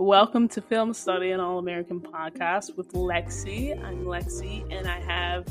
[0.00, 3.78] Welcome to Film Study, an All American podcast with Lexi.
[3.84, 5.46] I'm Lexi, and I have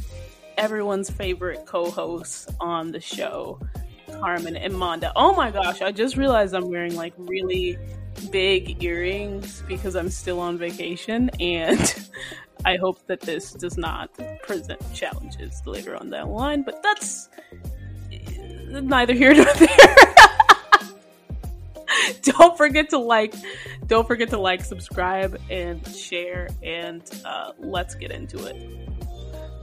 [0.57, 3.59] everyone's favorite co hosts on the show,
[4.11, 5.11] Carmen and Monda.
[5.15, 7.77] Oh my gosh, I just realized I'm wearing like really
[8.31, 12.09] big earrings because I'm still on vacation, and
[12.65, 14.09] I hope that this does not
[14.41, 17.29] present challenges later on down the line, but that's
[18.67, 19.67] neither here nor there.
[22.23, 23.35] don't forget to like
[23.89, 28.55] don't forget to like subscribe and share and uh, let's get into it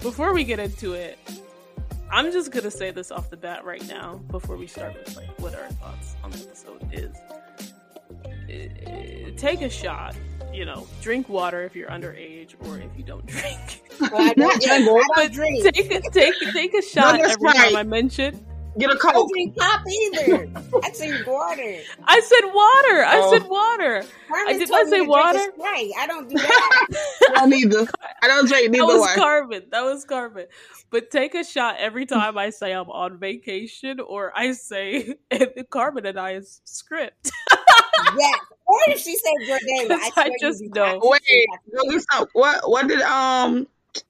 [0.00, 1.18] before we get into it
[2.10, 5.40] i'm just gonna say this off the bat right now before we start with like
[5.40, 7.16] what our thoughts on the episode is
[9.40, 10.14] take a shot
[10.52, 14.60] you know drink water if you're underage or if you don't drink well, I don't
[14.60, 14.72] drink,
[15.16, 15.74] I don't drink.
[15.74, 17.56] take, take, take a shot every right.
[17.56, 18.44] time i mention
[18.78, 19.14] Get a coke.
[19.14, 20.48] I drink pop either.
[20.82, 21.80] I drink water.
[22.04, 23.04] I said water.
[23.04, 23.32] I oh.
[23.32, 24.04] said water.
[24.28, 25.52] Carmen I did not say water.
[25.58, 25.90] Right.
[25.96, 26.88] I don't do that.
[27.36, 27.86] I neither.
[28.22, 28.86] I don't drink neither.
[28.86, 29.62] That was Carmen.
[29.70, 30.46] That was Carmen.
[30.90, 35.14] But take a shot every time I say I'm on vacation or I say
[35.70, 37.30] Carmen and I I's script.
[38.16, 38.40] yes.
[38.66, 41.00] Or if she said your name, I, I just know.
[41.02, 41.46] Wait,
[42.32, 42.68] what?
[42.68, 43.68] What did um?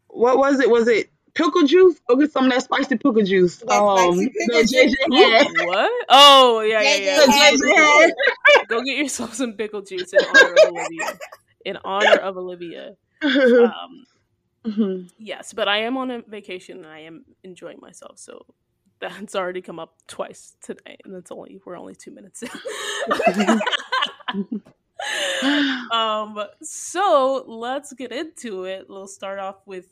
[0.08, 0.70] What was it?
[0.70, 2.00] Was it pickle juice.
[2.08, 3.58] Go get some of that spicy pickle juice.
[3.58, 6.06] That um, that JJ What?
[6.08, 8.08] Oh yeah, yeah, yeah.
[8.68, 11.18] Go get yourself some pickle juice in honor of Olivia.
[11.64, 12.96] In honor of Olivia.
[13.22, 14.04] Um,
[14.66, 15.06] mm-hmm.
[15.16, 18.18] Yes, but I am on a vacation and I am enjoying myself.
[18.18, 18.44] So
[19.00, 22.50] that's already come up twice today, and it's only we're only two minutes in.
[25.92, 26.38] um.
[26.62, 28.86] So let's get into it.
[28.88, 29.86] We'll start off with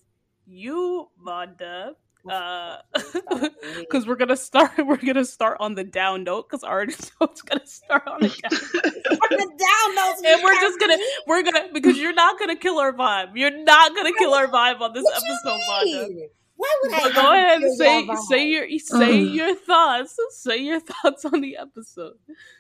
[0.47, 1.95] you, Monda.
[2.29, 2.79] Uh,
[3.79, 4.73] because we're gonna start.
[4.79, 6.87] We're gonna start on the down note because our
[7.21, 9.19] note's gonna start on the down.
[9.21, 12.79] on the down note, and we're just gonna we're gonna because you're not gonna kill
[12.79, 13.33] our vibe.
[13.35, 16.29] You're not gonna kill our vibe on this what episode, Monda.
[16.57, 17.13] Why would I?
[17.13, 20.17] go ahead and say say your say your thoughts.
[20.31, 22.15] Say your thoughts on the episode.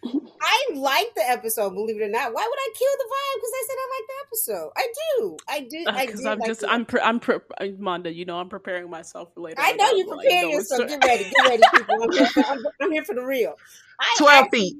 [0.04, 1.70] I like the episode.
[1.74, 3.36] Believe it or not, why would I kill the vibe?
[3.36, 4.70] Because I said I like the episode.
[4.76, 5.36] I do.
[5.48, 6.06] I do.
[6.06, 6.64] Because uh, I'm like just.
[6.68, 6.84] I'm.
[6.84, 7.20] Pre- I'm.
[7.20, 7.38] Pre-
[7.78, 8.14] Monda.
[8.14, 8.38] You know.
[8.38, 9.60] I'm preparing myself for later.
[9.60, 10.88] I know you're preparing like, yourself.
[10.88, 11.24] Get ready.
[11.24, 12.02] Get ready, people.
[12.02, 13.54] I'm here for, I'm, I'm here for the real.
[14.00, 14.76] I Twelve feet.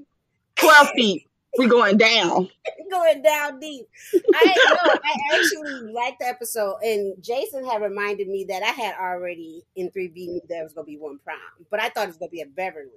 [0.57, 1.29] Twelve feet.
[1.57, 2.49] We're going down.
[2.91, 3.87] going down deep.
[4.35, 5.01] I.
[5.05, 9.91] I actually liked the episode, and Jason had reminded me that I had already in
[9.91, 11.39] 3B knew there was going to be one prime,
[11.71, 12.91] but I thought it was going to be a Beverly.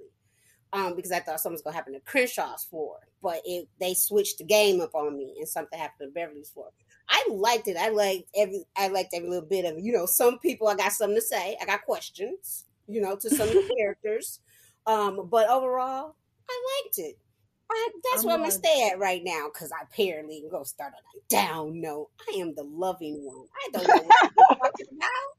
[0.70, 4.36] Um, because I thought something was gonna happen to Crenshaw's floor, but it they switched
[4.36, 6.68] the game up on me, and something happened to Beverly's floor.
[7.08, 7.76] I liked it.
[7.76, 8.64] I liked every.
[8.76, 9.78] I liked every little bit of.
[9.78, 11.56] You know, some people I got something to say.
[11.60, 12.66] I got questions.
[12.86, 14.40] You know, to some of the characters.
[14.86, 16.14] Um, but overall,
[16.48, 17.18] I liked it.
[17.70, 20.92] I, that's I'm where I'm gonna stay at right now because I apparently go start
[20.94, 22.08] on a down note.
[22.28, 23.46] I am the loving one.
[23.54, 25.08] I don't know what you're talking about.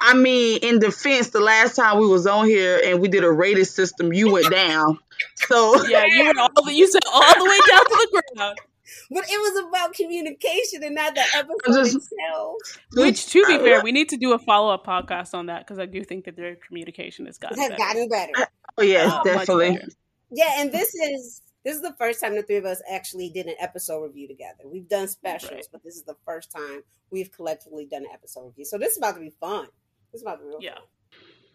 [0.00, 3.30] I mean, in defense, the last time we was on here and we did a
[3.30, 4.98] rated system, you went down.
[5.36, 8.58] So yeah, you went all the, you said all the way down to the ground.
[9.10, 12.54] But it was about communication and not the episode just, itself.
[12.94, 15.78] Which, to be fair, we need to do a follow up podcast on that because
[15.78, 17.78] I do think that their communication has gotten has better.
[17.78, 18.32] gotten better.
[18.78, 19.80] Oh yes, uh, definitely.
[20.30, 23.46] Yeah, and this is this is the first time the three of us actually did
[23.46, 24.64] an episode review together.
[24.64, 25.66] We've done specials, right.
[25.72, 28.64] but this is the first time we've collectively done an episode review.
[28.64, 29.66] So this is about to be fun.
[30.12, 30.82] This is about to be real yeah, fun.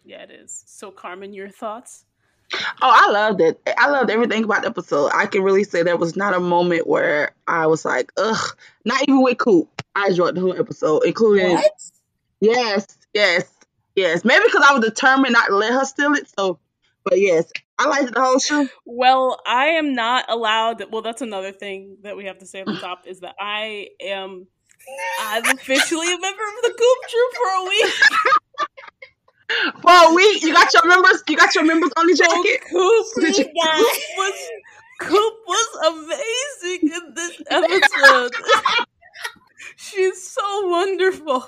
[0.04, 0.64] yeah, it is.
[0.66, 2.04] So Carmen, your thoughts?
[2.54, 3.60] Oh, I loved it.
[3.78, 5.10] I loved everything about the episode.
[5.14, 8.56] I can really say there was not a moment where I was like, ugh.
[8.84, 9.82] Not even with Coop.
[9.94, 11.54] I enjoyed the whole episode, including.
[11.54, 11.72] What?
[12.40, 13.50] Yes, yes,
[13.94, 14.24] yes.
[14.24, 16.28] Maybe because I was determined not to let her steal it.
[16.38, 16.58] So,
[17.04, 18.68] but yes, I liked the whole show.
[18.84, 20.84] Well, I am not allowed.
[20.90, 23.88] Well, that's another thing that we have to say at the top is that I
[24.00, 24.46] am.
[25.20, 27.94] I'm officially a member of the Coop Troop for a week.
[29.82, 31.22] for a week, you got your members.
[31.28, 32.62] You got your members only oh, jacket.
[32.68, 34.50] Coop, Coop was
[35.00, 38.32] Coop was amazing in this episode.
[39.76, 41.44] She's so wonderful.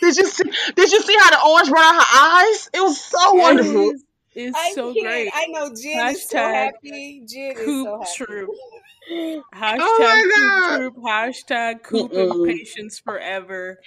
[0.00, 0.44] Did you see?
[0.74, 2.70] Did you see how the orange brought out her eyes?
[2.72, 3.92] It was so wonderful.
[4.36, 5.06] Is so can't.
[5.06, 5.30] great.
[5.34, 7.22] I know Jen Hashtag is so happy.
[7.26, 9.42] Jen Coop is so happy.
[9.54, 10.96] Hashtag oh Coop Troop.
[11.04, 13.80] Hashtag Coop and patience forever.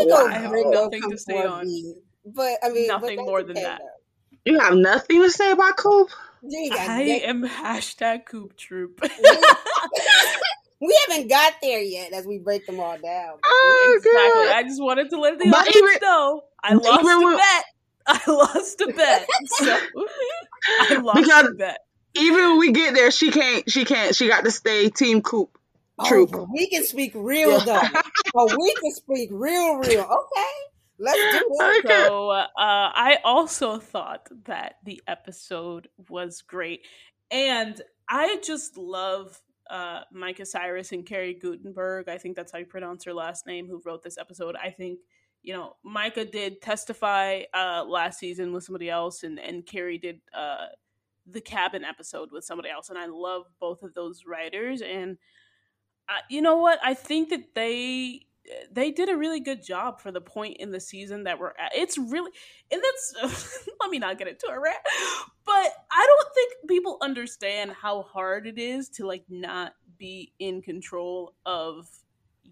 [0.00, 1.66] I have nothing to say on.
[1.66, 1.94] Me.
[2.24, 3.82] But I mean, nothing more than that.
[4.46, 6.08] You have nothing to say about Coop.
[6.42, 9.02] I am hashtag Coop Troop.
[10.80, 13.38] we haven't got there yet as we break them all down.
[13.44, 14.46] Oh, exactly.
[14.46, 14.56] God.
[14.56, 17.64] I just wanted to let the audience know I lost the bet.
[18.06, 19.28] I lost a bet.
[19.44, 19.64] So
[20.80, 21.78] I lost because, a bet.
[22.14, 23.70] even when we get there, she can't.
[23.70, 24.14] She can't.
[24.14, 25.56] She got to stay Team Coop.
[26.06, 26.28] True.
[26.32, 27.82] Oh, we can speak real though.
[28.34, 30.02] oh, we can speak real, real.
[30.02, 30.50] Okay.
[30.98, 31.86] Let's do it.
[31.88, 36.86] So, uh, I also thought that the episode was great,
[37.30, 42.08] and I just love uh, Micah Cyrus and Carrie Guttenberg.
[42.08, 43.66] I think that's how you pronounce her last name.
[43.66, 44.56] Who wrote this episode?
[44.56, 44.98] I think
[45.42, 50.20] you know Micah did testify uh, last season with somebody else, and and Carrie did
[50.34, 50.66] uh,
[51.26, 54.82] the cabin episode with somebody else, and I love both of those writers.
[54.82, 55.18] And
[56.08, 56.78] uh, you know what?
[56.82, 58.26] I think that they
[58.72, 61.72] they did a really good job for the point in the season that we're at.
[61.74, 62.30] It's really,
[62.70, 64.76] and that's let me not get into it, right?
[65.44, 70.62] But I don't think people understand how hard it is to like not be in
[70.62, 71.86] control of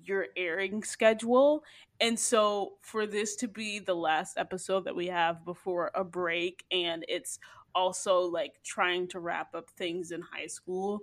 [0.09, 1.63] your airing schedule.
[2.01, 6.65] And so for this to be the last episode that we have before a break,
[6.71, 7.39] and it's
[7.75, 11.03] also like trying to wrap up things in high school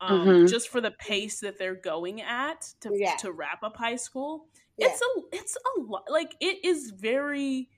[0.00, 0.46] um, mm-hmm.
[0.46, 3.16] just for the pace that they're going at to yeah.
[3.16, 4.46] to wrap up high school.
[4.76, 4.88] Yeah.
[4.88, 7.68] It's a it's a lot like it is very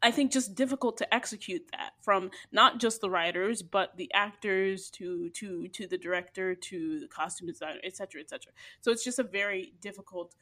[0.00, 4.90] I think just difficult to execute that from not just the writers but the actors
[4.90, 8.52] to to to the director to the costume designer etc etc.
[8.80, 10.34] So it's just a very difficult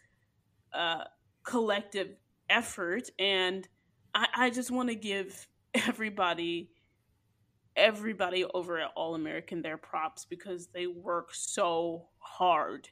[0.73, 1.05] uh,
[1.43, 2.17] collective
[2.51, 3.67] effort and
[4.15, 6.71] I, I just want to give everybody
[7.77, 12.89] everybody over at All American their props because they work so hard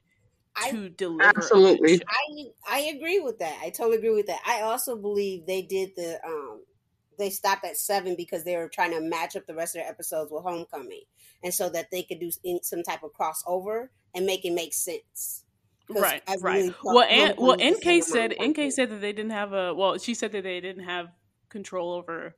[0.70, 1.22] to I, deliver.
[1.22, 3.58] Absolutely, I I agree with that.
[3.62, 4.40] I totally agree with that.
[4.46, 6.60] I also believe they did the um
[7.18, 9.90] they stopped at seven because they were trying to match up the rest of their
[9.90, 11.02] episodes with Homecoming,
[11.42, 12.30] and so that they could do
[12.62, 15.44] some type of crossover and make it make sense.
[15.88, 16.72] Right, right.
[16.82, 19.74] well, and, well, NK said NK said that they didn't have a.
[19.74, 21.08] Well, she said that they didn't have
[21.50, 22.34] control over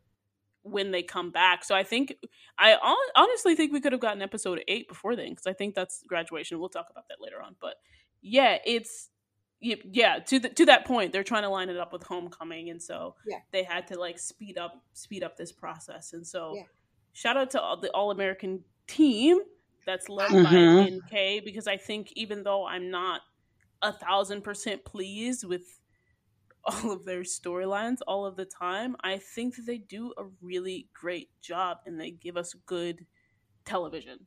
[0.63, 1.65] when they come back.
[1.65, 2.17] So I think
[2.59, 2.77] I
[3.15, 6.59] honestly think we could have gotten episode eight before then because I think that's graduation.
[6.59, 7.55] We'll talk about that later on.
[7.61, 7.75] But
[8.27, 9.11] yeah, it's
[9.61, 12.81] yeah to the, to that point they're trying to line it up with homecoming and
[12.81, 13.39] so yeah.
[13.53, 16.63] they had to like speed up speed up this process and so yeah.
[17.15, 19.39] shout out to all the all american team
[19.87, 20.45] that's led mm-hmm.
[20.45, 23.23] by nk because i think even though i'm not
[23.81, 25.81] a thousand percent pleased with
[26.67, 28.97] all of their storylines all of the time.
[29.01, 33.07] I think that they do a really great job and they give us good
[33.65, 34.27] television.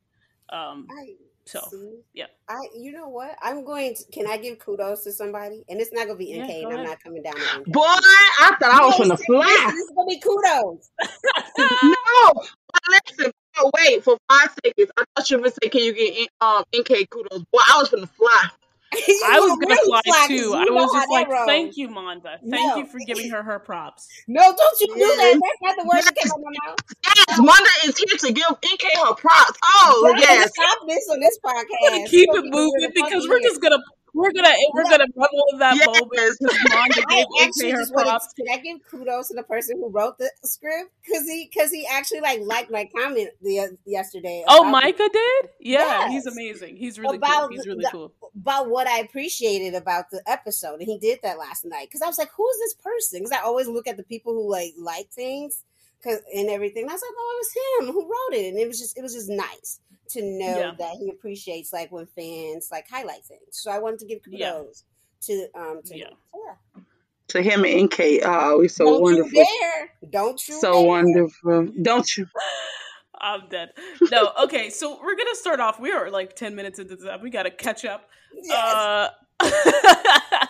[0.52, 1.16] Um, I,
[1.50, 4.04] so see, yeah, I you know what I'm going to.
[4.12, 5.64] Can I give kudos to somebody?
[5.68, 7.36] And it's not gonna be NK, yeah, and I'm not coming down.
[7.66, 9.72] Boy, I thought I was gonna fly.
[9.72, 10.90] This is gonna be kudos.
[11.84, 13.32] no, but listen.
[13.58, 14.92] Oh, wait for five seconds.
[14.98, 18.08] I thought you were saying, "Can you get um NK kudos?" Boy, I was gonna
[18.08, 18.50] fly.
[19.26, 20.54] I was gonna really fly too.
[20.56, 22.40] I was just like, "Thank you, Monda.
[22.42, 22.78] Thank no.
[22.78, 25.40] you for giving her her props." No, don't you do that.
[25.40, 26.80] That's not the word that came out my mouth.
[27.06, 29.60] Yes, Monda is here to give NK her props.
[29.64, 30.52] Oh, yes.
[30.54, 31.66] Stop this on this podcast.
[31.82, 33.78] We're gonna keep it moving because we're just gonna
[34.14, 35.86] we're gonna we're gonna revel in that yes.
[35.86, 40.18] moment because I actually just wanted, Can I give kudos to the person who wrote
[40.18, 44.44] the script because he because he actually like liked my comment the, yesterday.
[44.48, 45.50] Oh, Micah did.
[45.60, 46.12] Yeah, yes.
[46.12, 46.76] he's amazing.
[46.78, 47.50] He's really about cool.
[47.50, 51.38] He's really the, cool about what I appreciated about the episode, and he did that
[51.38, 54.04] last night because I was like, "Who's this person?" Because I always look at the
[54.04, 55.64] people who like like things
[56.06, 56.84] and everything.
[56.84, 58.98] And I was like, "Oh, it was him who wrote it," and it was just
[58.98, 59.80] it was just nice
[60.10, 60.72] to know yeah.
[60.78, 63.42] that he appreciates like when fans like highlight things.
[63.52, 64.84] So I wanted to give kudos
[65.28, 65.36] yeah.
[65.36, 66.06] to um to yeah.
[66.06, 66.14] him.
[66.34, 66.82] yeah.
[67.30, 69.32] To him and NK, oh, he's so Don't wonderful.
[69.32, 69.92] You dare.
[70.10, 70.56] Don't you?
[70.60, 70.88] So dare.
[70.88, 71.68] wonderful.
[71.82, 72.26] Don't you?
[73.22, 73.70] I'm dead.
[74.12, 75.80] No, okay, so we're gonna start off.
[75.80, 77.06] We are like ten minutes into this.
[77.22, 78.10] We gotta catch up.
[78.34, 78.56] Yes.
[78.56, 79.10] Uh,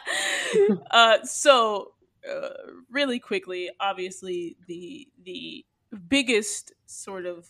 [0.91, 1.93] uh, so
[2.29, 2.49] uh,
[2.89, 5.65] really quickly, obviously the the
[6.07, 7.49] biggest sort of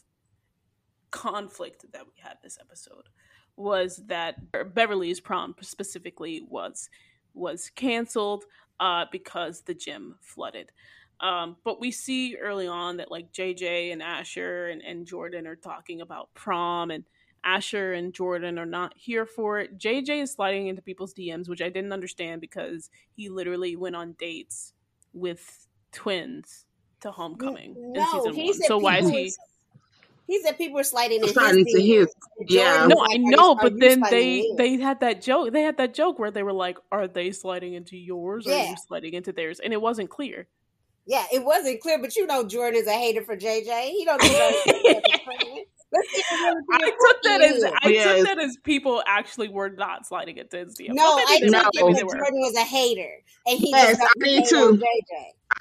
[1.11, 3.09] conflict that we had this episode
[3.55, 4.35] was that
[4.73, 6.89] Beverly's prom specifically was
[7.33, 8.45] was canceled
[8.79, 10.71] uh, because the gym flooded.
[11.19, 15.55] Um, but we see early on that like JJ and Asher and, and Jordan are
[15.55, 17.03] talking about prom and
[17.43, 19.77] Asher and Jordan are not here for it.
[19.77, 24.13] JJ is sliding into people's DMs, which I didn't understand because he literally went on
[24.13, 24.73] dates
[25.13, 26.65] with twins
[27.01, 28.67] to homecoming no, in season one.
[28.67, 29.33] So why is he
[30.29, 32.15] he said people were sliding in sliding his, his
[32.47, 32.85] yeah.
[32.85, 35.51] No, I know, but then they they had that joke.
[35.51, 38.57] They had that joke where they were like, "Are they sliding into yours or yeah.
[38.57, 40.47] are you sliding into theirs?" And it wasn't clear.
[41.07, 43.85] Yeah, it wasn't clear, but you know Jordan is a hater for JJ.
[43.85, 44.21] He don't.
[44.21, 48.17] Let's I took that as I yes.
[48.17, 50.89] took that as people actually were not sliding into his DM.
[50.89, 51.61] No, I took no.
[51.73, 53.09] Jordan was a hater,
[53.47, 54.81] and he yes, I did too.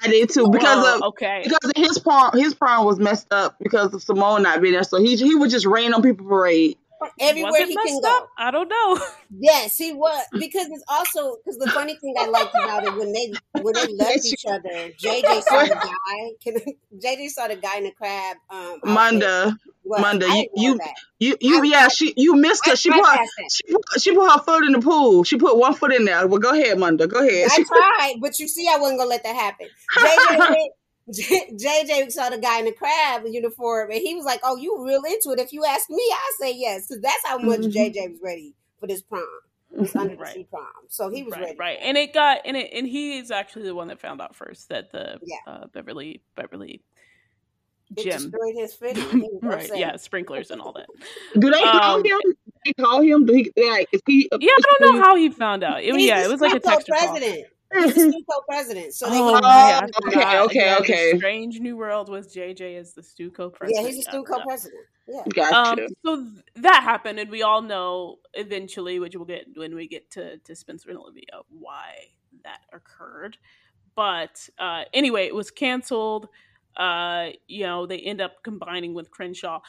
[0.01, 3.33] I did too because oh, of okay because of his prom his prom was messed
[3.33, 6.27] up because of Simone not being there, so he he would just rain on people
[6.27, 6.77] parade
[7.19, 8.17] everywhere he can go.
[8.17, 8.29] Up?
[8.37, 8.99] I don't know.
[9.41, 13.13] Yes, he was because it's also because the funny thing I liked about it when
[13.13, 16.31] they when they left each other, JJ saw the guy.
[16.43, 18.37] Can, JJ saw the guy in the crab.
[18.49, 20.79] Um, Manda, well, Manda, you you,
[21.19, 22.75] you you yeah, she you missed her.
[22.75, 23.05] She put,
[23.51, 25.23] she put she put her foot in the pool.
[25.23, 26.27] She put one foot in there.
[26.27, 27.05] Well, go ahead, Manda.
[27.05, 27.49] Go ahead.
[27.51, 29.67] I tried, but you see, I wasn't gonna let that happen.
[29.97, 30.71] JJ went,
[31.09, 35.03] JJ saw the guy in the crab uniform, and he was like, "Oh, you real
[35.03, 35.39] into it?
[35.39, 37.69] If you ask me, I say yes." So that's how much mm-hmm.
[37.69, 39.23] JJ was ready for this prom,
[39.71, 40.27] this under right.
[40.27, 40.65] the sea prom.
[40.87, 41.77] So he was right, ready, right?
[41.81, 44.69] And it got and it and he is actually the one that found out first
[44.69, 45.37] that the yeah.
[45.47, 46.81] uh, Beverly Beverly
[47.97, 49.39] it gym destroyed his fitting.
[49.41, 49.69] right?
[49.73, 50.87] Yeah, sprinklers and all that.
[51.39, 52.19] Do they call um, him?
[52.23, 52.35] Do
[52.65, 53.25] they call him?
[53.25, 53.89] Do he like?
[53.91, 54.29] Is he?
[54.39, 55.83] Yeah, I don't know how he found out.
[55.83, 57.45] It, yeah, it was like a text president.
[57.45, 57.58] Call.
[57.73, 58.93] He's the Stuco president.
[58.93, 61.17] So oh, yeah, okay, okay, okay.
[61.17, 63.85] Strange New World was JJ as the Stuco president.
[63.85, 64.81] Yeah, he's a Stuco president.
[65.07, 65.23] Yeah.
[65.33, 65.83] Gotcha.
[65.83, 69.87] Um, so th- that happened, and we all know eventually, which we'll get when we
[69.87, 71.93] get to, to Spencer and Olivia, why
[72.43, 73.37] that occurred.
[73.95, 76.29] But uh, anyway, it was canceled.
[76.75, 79.59] Uh, you know, they end up combining with Crenshaw.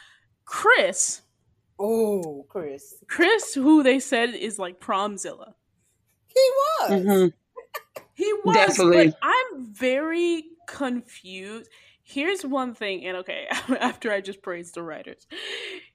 [0.45, 1.23] Chris.
[1.79, 2.97] Oh, Chris.
[3.09, 5.55] Chris, who they said is like Promzilla.
[6.29, 6.91] He was.
[6.91, 7.29] Mm-hmm.
[8.15, 9.09] He was, Definitely.
[9.09, 11.71] but I'm very confused.
[12.03, 13.47] Here's one thing, and okay,
[13.81, 15.27] after I just praised the writers,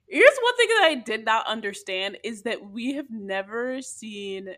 [0.08, 4.56] here's one thing that I did not understand is that we have never seen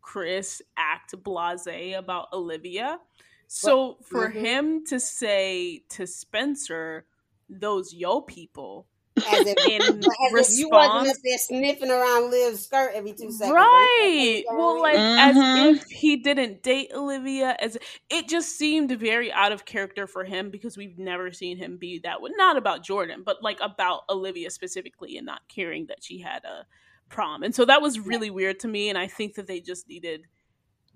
[0.00, 2.98] Chris act blasé about Olivia.
[3.46, 4.44] So for mm-hmm.
[4.44, 7.04] him to say to Spencer,
[7.48, 12.30] those yo people, as if, in as response, if you wasn't up there sniffing around
[12.30, 13.54] Liv's skirt every two seconds.
[13.54, 14.44] Right.
[14.50, 15.38] Well, like mm-hmm.
[15.38, 17.56] as if he didn't date Olivia.
[17.60, 17.76] As
[18.08, 22.00] it just seemed very out of character for him because we've never seen him be
[22.00, 22.30] that way.
[22.36, 26.66] Not about Jordan, but like about Olivia specifically, and not caring that she had a
[27.08, 27.42] prom.
[27.42, 28.34] And so that was really yeah.
[28.34, 28.88] weird to me.
[28.88, 30.26] And I think that they just needed,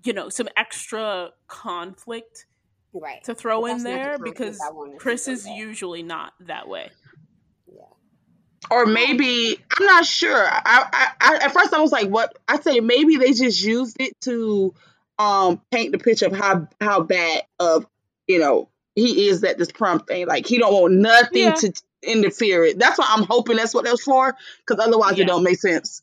[0.03, 2.45] you know, some extra conflict.
[2.97, 3.21] Right.
[3.25, 4.57] To throw in there because
[4.99, 6.91] Chris is usually not that way
[8.71, 10.47] or maybe I'm not sure.
[10.47, 12.37] I, I, I, at first I was like, what?
[12.47, 14.73] I say maybe they just used it to
[15.17, 17.85] um paint the picture of how how bad of
[18.27, 20.27] you know he is at this prom thing.
[20.27, 21.53] Like he don't want nothing yeah.
[21.53, 22.79] to interfere it.
[22.79, 23.57] That's what I'm hoping.
[23.57, 24.35] That's what that's for.
[24.65, 25.23] Because otherwise, yeah.
[25.23, 26.01] it don't make sense.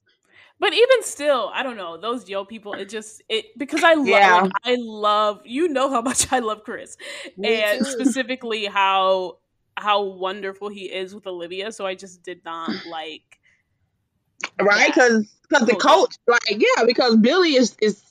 [0.63, 2.75] But even still, I don't know those yo people.
[2.75, 4.41] It just it because I love yeah.
[4.43, 6.97] like, I love you know how much I love Chris
[7.37, 7.91] Me and too.
[7.91, 9.39] specifically how
[9.77, 11.73] how wonderful he is with Olivia.
[11.73, 13.39] So I just did not like
[14.61, 18.03] right because because the coach like yeah because Billy is is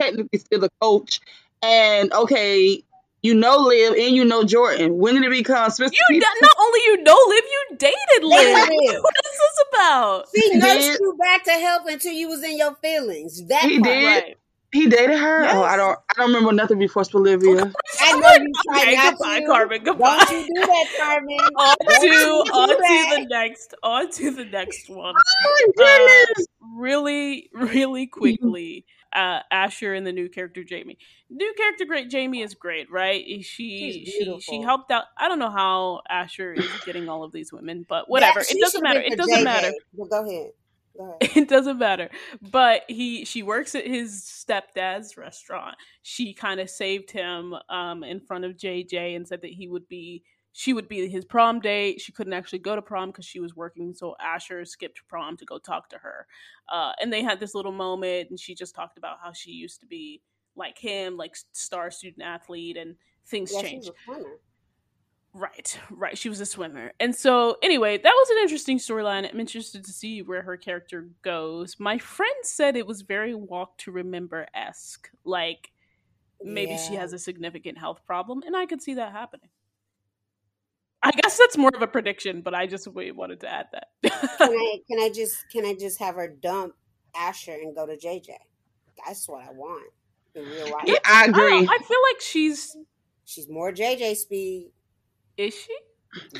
[0.00, 1.20] technically still the coach
[1.62, 2.82] and okay
[3.22, 4.98] you know Liv and you know Jordan.
[4.98, 5.98] When did it become specific?
[6.10, 8.68] You not only you know Liv, you dated Liv.
[9.00, 10.24] what is this about?
[10.34, 13.46] She nursed you back to health until you was in your feelings.
[13.46, 13.92] That he part.
[13.92, 14.04] did.
[14.04, 14.36] Right.
[14.72, 15.42] He dated her.
[15.42, 15.54] Yes.
[15.54, 15.98] Oh, I don't.
[16.10, 17.70] I don't remember nothing before Olivia.
[18.00, 19.46] I know you tried okay, not goodbye, to.
[19.46, 19.84] Carmen.
[19.84, 20.24] Goodbye.
[20.26, 21.38] Don't you do that, Carmen.
[21.58, 23.74] on to on to the next.
[23.82, 25.14] On to the next one.
[25.14, 26.46] Oh my goodness!
[26.48, 28.86] Uh, really, really quickly.
[29.12, 30.96] Uh, Asher and the new character Jamie.
[31.28, 33.22] New character great Jamie is great, right?
[33.44, 35.04] She she she helped out.
[35.18, 38.40] I don't know how Asher is getting all of these women, but whatever.
[38.40, 39.00] That, it doesn't matter.
[39.00, 39.70] It doesn't matter.
[39.92, 40.52] Well, go ahead.
[41.20, 42.10] It doesn't matter.
[42.40, 45.76] But he she works at his stepdad's restaurant.
[46.02, 49.88] She kind of saved him um, in front of JJ and said that he would
[49.88, 50.22] be
[50.52, 52.00] she would be his prom date.
[52.00, 55.46] She couldn't actually go to prom because she was working, so Asher skipped prom to
[55.46, 56.26] go talk to her.
[56.70, 59.80] Uh, and they had this little moment, and she just talked about how she used
[59.80, 60.20] to be
[60.54, 62.96] like him, like star student athlete, and
[63.26, 63.90] things yeah, changed.
[65.34, 66.18] Right, right.
[66.18, 66.92] She was a swimmer.
[67.00, 69.28] And so, anyway, that was an interesting storyline.
[69.28, 71.76] I'm interested to see where her character goes.
[71.78, 75.08] My friend said it was very walk to remember esque.
[75.24, 75.72] Like,
[76.42, 76.76] maybe yeah.
[76.76, 79.48] she has a significant health problem, and I could see that happening.
[81.02, 83.88] I guess that's more of a prediction, but I just wanted to add that.
[84.02, 86.74] can I can I just can I just have her dump
[87.16, 88.28] Asher and go to JJ?
[89.04, 89.90] That's what I want
[90.34, 90.84] in real life.
[90.86, 91.42] Yeah, I agree.
[91.42, 92.76] I, I feel like she's
[93.24, 94.70] she's more JJ speed.
[95.36, 95.76] Is she?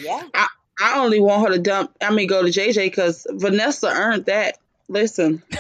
[0.01, 0.23] Yeah.
[0.35, 0.47] I,
[0.81, 1.97] I only want her to dump.
[2.01, 4.59] I mean, go to JJ because Vanessa earned that.
[4.89, 5.43] Listen.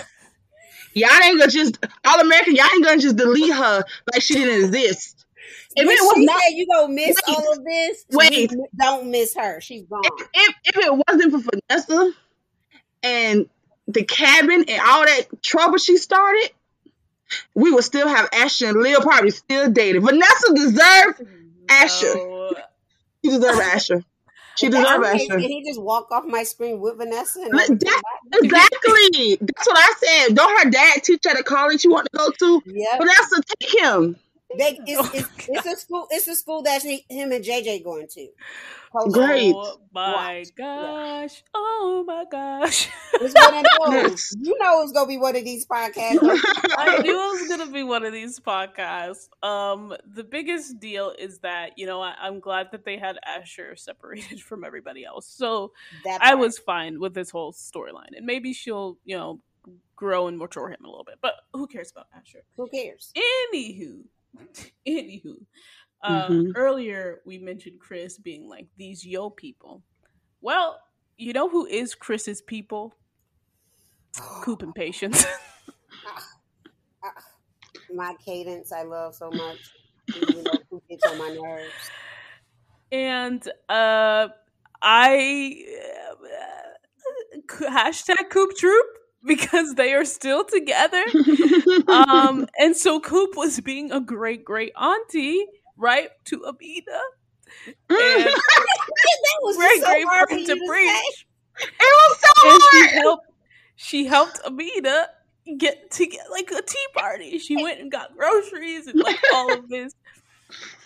[0.95, 2.55] Y'all ain't gonna just all American.
[2.55, 5.25] Y'all ain't gonna just delete her like she didn't exist.
[5.75, 8.05] If it was not, you gonna miss wait, all of this.
[8.11, 9.61] Wait, don't miss her.
[9.63, 10.03] She's gone.
[10.05, 12.13] If, if, if, it wasn't for Vanessa,
[13.03, 13.49] and
[13.89, 16.51] the cabin and all that trouble she started,
[17.55, 20.03] we would still have Asher and Lil probably still dated.
[20.03, 21.65] Vanessa deserved mm-hmm.
[21.69, 22.32] Asher.
[23.25, 23.31] No.
[23.31, 24.05] She deserved Asher.
[24.57, 25.31] She deserves deserved amazing.
[25.31, 25.41] Asher.
[25.41, 27.41] Can he just walk off my screen with Vanessa?
[27.41, 28.03] And Look, that-
[28.35, 29.39] Exactly.
[29.41, 29.93] That's what I
[30.27, 30.35] said.
[30.37, 32.63] Don't her dad teach her the college she want to go to?
[32.67, 32.99] Yep.
[32.99, 34.17] Vanessa, take him.
[34.59, 36.07] They, it's, it's, it's a school.
[36.11, 38.29] It's a school that he, him and JJ going to.
[38.93, 39.55] Post- Great.
[39.57, 40.55] Oh my Watch.
[40.57, 41.43] gosh.
[41.55, 41.82] Oh
[42.23, 42.89] my gosh.
[43.21, 43.67] It's one of
[44.05, 44.37] those.
[44.41, 46.19] You know it's gonna be one of these podcasts.
[46.79, 49.29] I knew it was gonna be one of these podcasts.
[49.43, 53.77] Um, the biggest deal is that you know I, I'm glad that they had Asher
[53.77, 55.73] separated from everybody else, so
[56.05, 59.41] That I was fine with this whole storyline, and maybe she'll you know
[59.95, 61.17] grow and mature him a little bit.
[61.23, 62.43] But who cares about Asher?
[62.57, 63.13] Who cares?
[63.55, 64.01] Anywho,
[64.87, 65.35] anywho,
[66.03, 66.53] uh, Mhm.
[66.57, 69.83] earlier we mentioned Chris being like these yo people.
[70.41, 70.81] Well,
[71.17, 72.95] you know who is Chris's people?
[74.43, 75.25] Coop and Patience.
[77.95, 79.59] My cadence, I love so much.
[80.17, 81.91] Even though who gets on my nerves.
[82.91, 84.29] and uh
[84.83, 85.65] I
[86.51, 88.87] uh, hashtag Coop Troop
[89.25, 91.05] because they are still together.
[91.89, 95.45] Um, and so Coop was being a great, great auntie,
[95.77, 97.22] right, to Amina, and
[97.89, 101.27] that was just so great hard for friend you to to preach.
[101.61, 103.27] It was so And she helped.
[103.77, 105.07] She helped Amina
[105.59, 107.39] get to get like a tea party.
[107.39, 109.95] She went and got groceries and like all of this.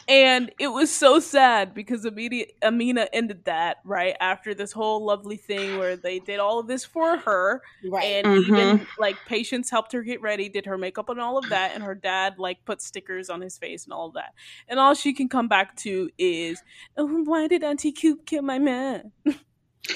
[0.08, 5.36] And it was so sad because Amina, Amina ended that right after this whole lovely
[5.36, 8.04] thing where they did all of this for her, Right.
[8.04, 8.48] and Mhm.
[8.48, 11.82] even like Patience helped her get ready, did her makeup and all of that, and
[11.82, 14.32] her dad like put stickers on his face and all of that.
[14.68, 16.62] And all she can come back to is,
[16.96, 19.10] oh, why did Auntie Coop kill my man?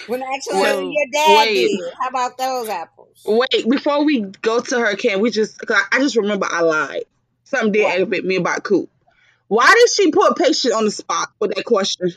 [0.07, 1.55] when actually Wait, your dad wait.
[1.55, 1.81] did.
[2.01, 3.23] How about those apples?
[3.25, 5.57] Wait, before we go to her, can we just?
[5.61, 7.05] Cause I, I just remember I lied.
[7.45, 7.95] Something did What?
[7.95, 8.91] aggravate me about Coop.
[9.51, 12.13] Why did she put patient on the spot with that question?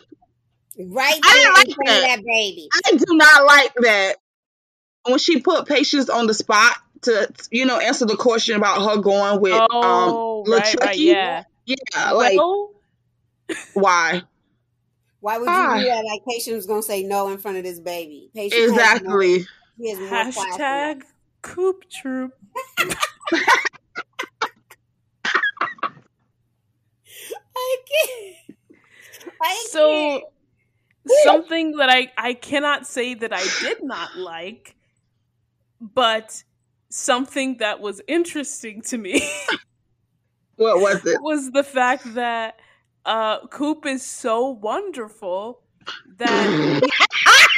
[0.77, 2.01] Right I didn't like that.
[2.01, 2.69] that baby.
[2.71, 4.17] I do not like that.
[5.07, 9.01] When she put patience on the spot to, you know, answer the question about her
[9.01, 11.43] going with Oh, um Lil right, right, yeah.
[11.65, 12.69] Yeah, like well,
[13.73, 14.21] why?
[15.19, 16.05] Why would you do that?
[16.05, 18.29] Like Patience was gonna say no in front of this baby.
[18.35, 19.45] Patience has more- Exactly.
[19.79, 21.01] he has more class hashtag
[21.41, 22.31] Coop Troop.
[27.55, 28.57] I can't.
[29.41, 30.23] I So can't.
[31.07, 34.75] something that I I cannot say that I did not like,
[35.81, 36.43] but
[36.89, 39.21] something that was interesting to me
[40.57, 41.21] What was it?
[41.21, 42.55] was the fact that
[43.05, 45.61] uh Coop is so wonderful
[46.17, 46.53] that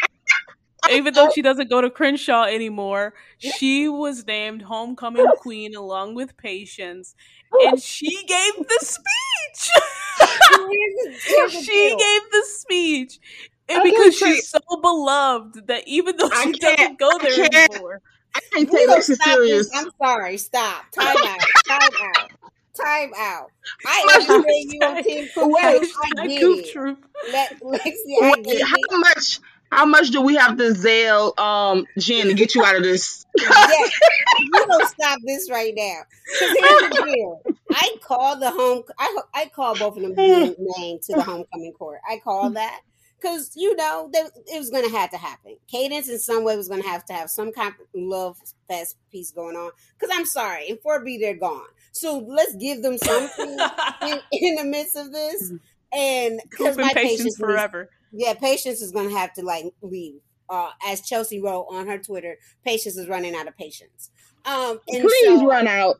[0.91, 6.35] even though she doesn't go to Crenshaw anymore, she was named homecoming queen along with
[6.37, 7.15] Patience,
[7.63, 9.71] and she gave the speech.
[10.19, 13.19] Here's the- here's the she gave the speech.
[13.67, 17.99] And because she's so beloved that even though she doesn't go there anymore,
[18.35, 19.69] I can't take gonna Lexi stop serious.
[19.73, 20.37] I'm sorry.
[20.37, 20.91] Stop.
[20.91, 21.39] Time out.
[21.67, 22.31] Time out.
[22.79, 23.51] Time out.
[23.87, 25.43] I Hashtag- understand you on Team Coop.
[25.51, 25.63] Wait.
[25.65, 26.97] I hashtag get it.
[27.31, 28.99] Let, Lexi, I Wait, get how it.
[28.99, 29.39] much?
[29.71, 33.25] How much do we have to Zelle um Jen to get you out of this?
[33.37, 33.91] Yes,
[34.39, 36.01] you don't stop this right now.
[36.39, 37.41] Here's the deal.
[37.71, 38.83] I call the home.
[38.97, 41.99] I I called both of them named to the homecoming court.
[42.09, 42.81] I call that
[43.19, 45.57] because you know that it was going to have to happen.
[45.67, 48.97] Cadence in some way was going to have to have some kind of love fest
[49.11, 49.71] piece going on.
[49.99, 51.65] Because I'm sorry, in 4B they're gone.
[51.91, 53.57] So let's give them something
[54.01, 55.51] in, in the midst of this.
[55.93, 57.89] And because my patience patience needs- forever.
[58.15, 60.21] Yeah, patience is gonna have to like leave.
[60.49, 64.11] Uh, as Chelsea wrote on her Twitter, patience is running out of patience.
[64.45, 65.95] Um, and Please so run out.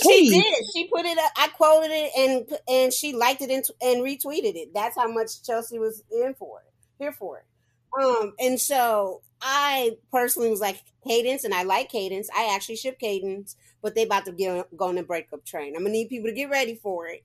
[0.00, 0.64] she did.
[0.72, 1.18] She put it.
[1.18, 4.72] Up, I quoted it, and and she liked it and, and retweeted it.
[4.72, 7.44] That's how much Chelsea was in for it, here for it.
[8.00, 12.28] Um, and so I personally was like Cadence, and I like Cadence.
[12.34, 15.74] I actually ship Cadence, but they about to get go on the breakup train.
[15.74, 17.24] I'm gonna need people to get ready for it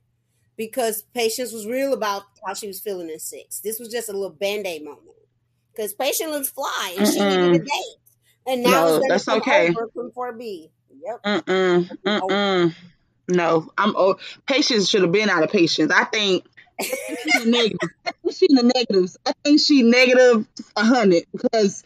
[0.58, 3.60] because Patience was real about how she was feeling in six.
[3.60, 5.16] This was just a little band aid moment
[5.76, 7.96] because Patience looks fly and she needed a date,
[8.48, 9.74] and now No, that's okay.
[9.94, 10.70] from 4B.
[11.04, 11.24] Yep.
[11.24, 12.76] Mm-mm, mm-mm.
[13.28, 13.96] No, I'm.
[13.98, 15.92] Oh, patience should have been out of patience.
[15.92, 16.46] I think
[16.80, 17.90] she's negative.
[18.06, 19.18] I think she in the negatives.
[19.26, 21.84] I think she negative a hundred because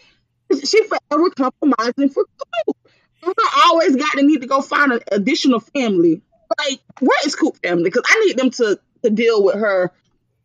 [0.51, 2.77] she forever compromising for Coop.
[3.23, 6.21] I always got to need to go find an additional family.
[6.57, 7.85] Like, where is Coop family?
[7.85, 9.91] Because I need them to to deal with her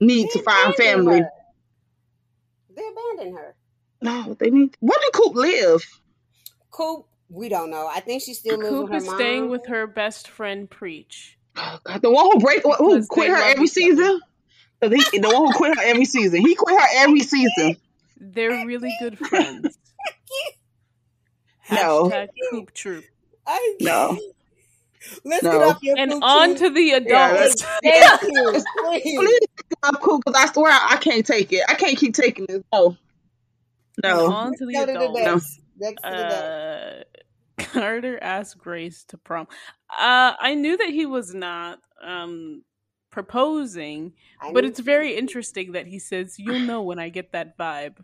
[0.01, 1.21] need to find family.
[1.21, 1.31] her.
[2.75, 3.55] They abandoned her.
[4.03, 4.77] No, they need.
[4.81, 5.85] Where do Coop live?
[6.71, 7.89] Coop, we don't know.
[7.91, 9.17] I think she still lives Coop with her is mom.
[9.17, 11.39] staying with her best friend Preach.
[11.57, 14.21] Oh, God, the one who break who quit her every season.
[14.83, 16.41] Cause he, the one who quit her every season.
[16.41, 17.77] He quit her every season.
[18.21, 19.79] They're really good friends.
[21.71, 22.11] no.
[22.11, 23.05] Hashtag Coop Troop.
[23.47, 24.19] I, no.
[25.25, 25.53] Let's no.
[25.53, 27.65] get off your and on to the adults.
[27.83, 28.63] Yeah, Thank you.
[28.85, 29.19] Please.
[29.19, 29.41] Please
[29.79, 31.63] stop cool because I swear I, I, can't take it.
[31.69, 32.63] I can't keep taking this.
[32.73, 32.97] No.
[34.03, 34.25] No.
[34.25, 35.61] And on to the adults.
[35.79, 35.89] No.
[35.89, 37.03] Next uh,
[37.59, 39.49] Carter asked Grace to prom.
[39.91, 42.63] Uh, I knew that he was not um,
[43.11, 44.13] proposing,
[44.53, 47.97] but it's very interesting that he says, "You'll know when I get that vibe."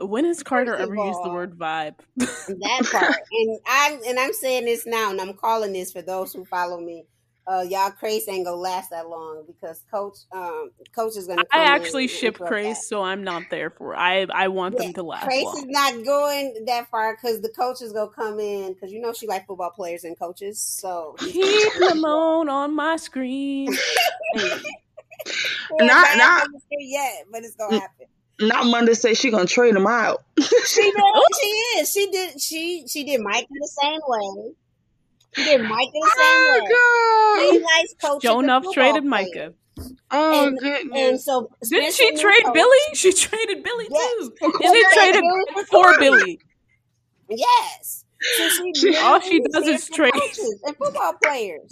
[0.00, 1.94] When has Carter ever all, used the word vibe?
[2.16, 6.32] that part, and I'm and I'm saying this now, and I'm calling this for those
[6.32, 7.04] who follow me.
[7.46, 11.42] Uh, y'all Crace ain't gonna last that long because coach um coach is gonna.
[11.52, 13.94] I actually ship Crace, so I'm not there for.
[13.94, 15.24] I I want yeah, them to last.
[15.24, 15.58] Crace long.
[15.58, 19.12] is not going that far because the coach is gonna come in because you know
[19.12, 20.58] she like football players and coaches.
[20.58, 23.66] So keep alone on my screen.
[25.80, 28.06] not not yet, but it's gonna happen.
[28.40, 30.24] Not Monday say she gonna trade him out.
[30.38, 31.92] she knows oh, she is.
[31.92, 32.40] She did.
[32.40, 34.52] She she did Mike the same way.
[35.34, 37.58] She did Mike the oh, same oh, way.
[37.58, 38.48] She likes coaching.
[38.48, 39.54] Joe traded Micah.
[40.10, 40.96] Oh and, goodness!
[40.96, 42.78] And so didn't she trade coach, Billy?
[42.94, 44.28] She traded Billy yes.
[44.28, 44.34] too.
[44.42, 46.40] And she traded Billy for Billy.
[47.28, 48.04] Yes.
[48.36, 51.70] So she, all she does is trade and football players.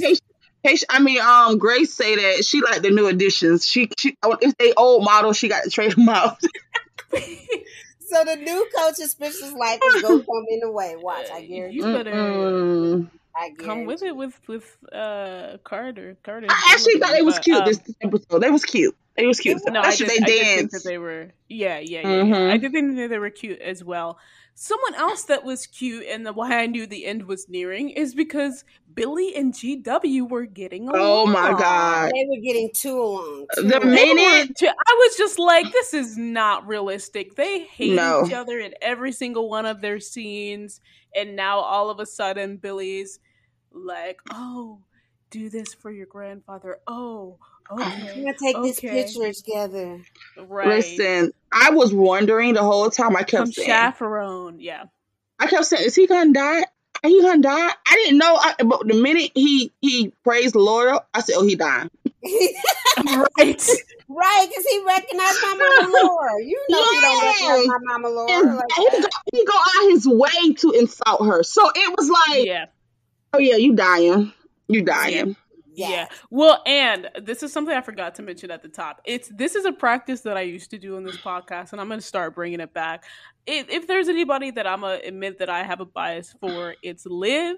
[0.88, 3.66] I mean, um, Grace say that she like the new additions.
[3.66, 6.40] She, she, if they old model, she got to trade them out.
[7.10, 10.94] so the new coach is Spencer's life is gonna come in the way.
[10.96, 11.76] Watch, I guarantee.
[11.76, 13.10] You better mm
[13.58, 16.16] come with it with with uh Carter.
[16.22, 16.46] Carter.
[16.50, 18.40] I actually thought it was cute um, this episode.
[18.40, 18.96] They was cute.
[19.16, 19.60] It was cute.
[19.66, 21.28] No, I did, they I did think that they were.
[21.48, 22.04] Yeah, yeah, yeah.
[22.04, 22.32] Mm-hmm.
[22.32, 22.52] yeah.
[22.52, 24.18] I did think that they were cute as well.
[24.54, 28.14] Someone else that was cute and the why I knew the end was nearing is
[28.14, 31.28] because Billy and GW were getting oh along.
[31.28, 32.12] Oh my god.
[32.14, 33.46] They were getting too along.
[33.54, 37.34] Too the minute too, I was just like, this is not realistic.
[37.34, 38.26] They hate no.
[38.26, 40.80] each other in every single one of their scenes.
[41.14, 43.20] And now all of a sudden Billy's
[43.72, 44.80] like, Oh,
[45.30, 46.78] do this for your grandfather.
[46.86, 47.38] Oh,
[47.72, 48.10] Oh, okay.
[48.10, 48.68] I'm gonna take okay.
[48.68, 50.00] this picture together.
[50.36, 50.68] Right.
[50.68, 53.16] Listen, I was wondering the whole time.
[53.16, 54.60] I kept Some saying, chaperone.
[54.60, 54.84] Yeah.
[55.38, 56.64] I kept saying, "Is he gonna die?
[57.02, 58.36] Are you gonna die?" I didn't know.
[58.36, 61.88] I, but the minute he he praised Laura, I said, "Oh, he died."
[63.38, 63.66] right.
[64.14, 66.44] Right, because he recognized my mama Laura.
[66.44, 66.92] You know yes.
[66.92, 68.56] he don't recognize my mama Laura.
[68.56, 71.42] Like he, go, he go out his way to insult her.
[71.42, 72.66] So it was like, yeah.
[73.32, 74.32] oh yeah, you dying.
[74.68, 75.36] You dying.
[75.74, 75.88] Yeah.
[75.90, 76.08] yeah.
[76.30, 79.00] Well, and this is something I forgot to mention at the top.
[79.04, 81.88] It's this is a practice that I used to do in this podcast, and I'm
[81.88, 83.04] going to start bringing it back.
[83.46, 87.06] If, if there's anybody that I'm gonna admit that I have a bias for, it's
[87.06, 87.56] Liv,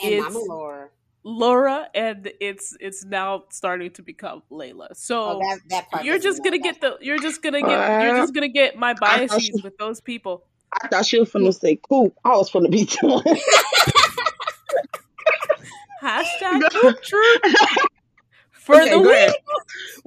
[0.00, 0.88] and it's Mama Laura.
[1.26, 4.88] Laura, and it's it's now starting to become Layla.
[4.94, 8.34] So oh, that, that you're just gonna get the you're just gonna get you're just
[8.34, 10.44] gonna get my biases with those people.
[10.82, 12.14] I thought she was gonna say cool.
[12.24, 13.22] I was gonna be doing.
[16.04, 17.42] Hashtag Coop Troop.
[18.52, 19.34] For okay, the week.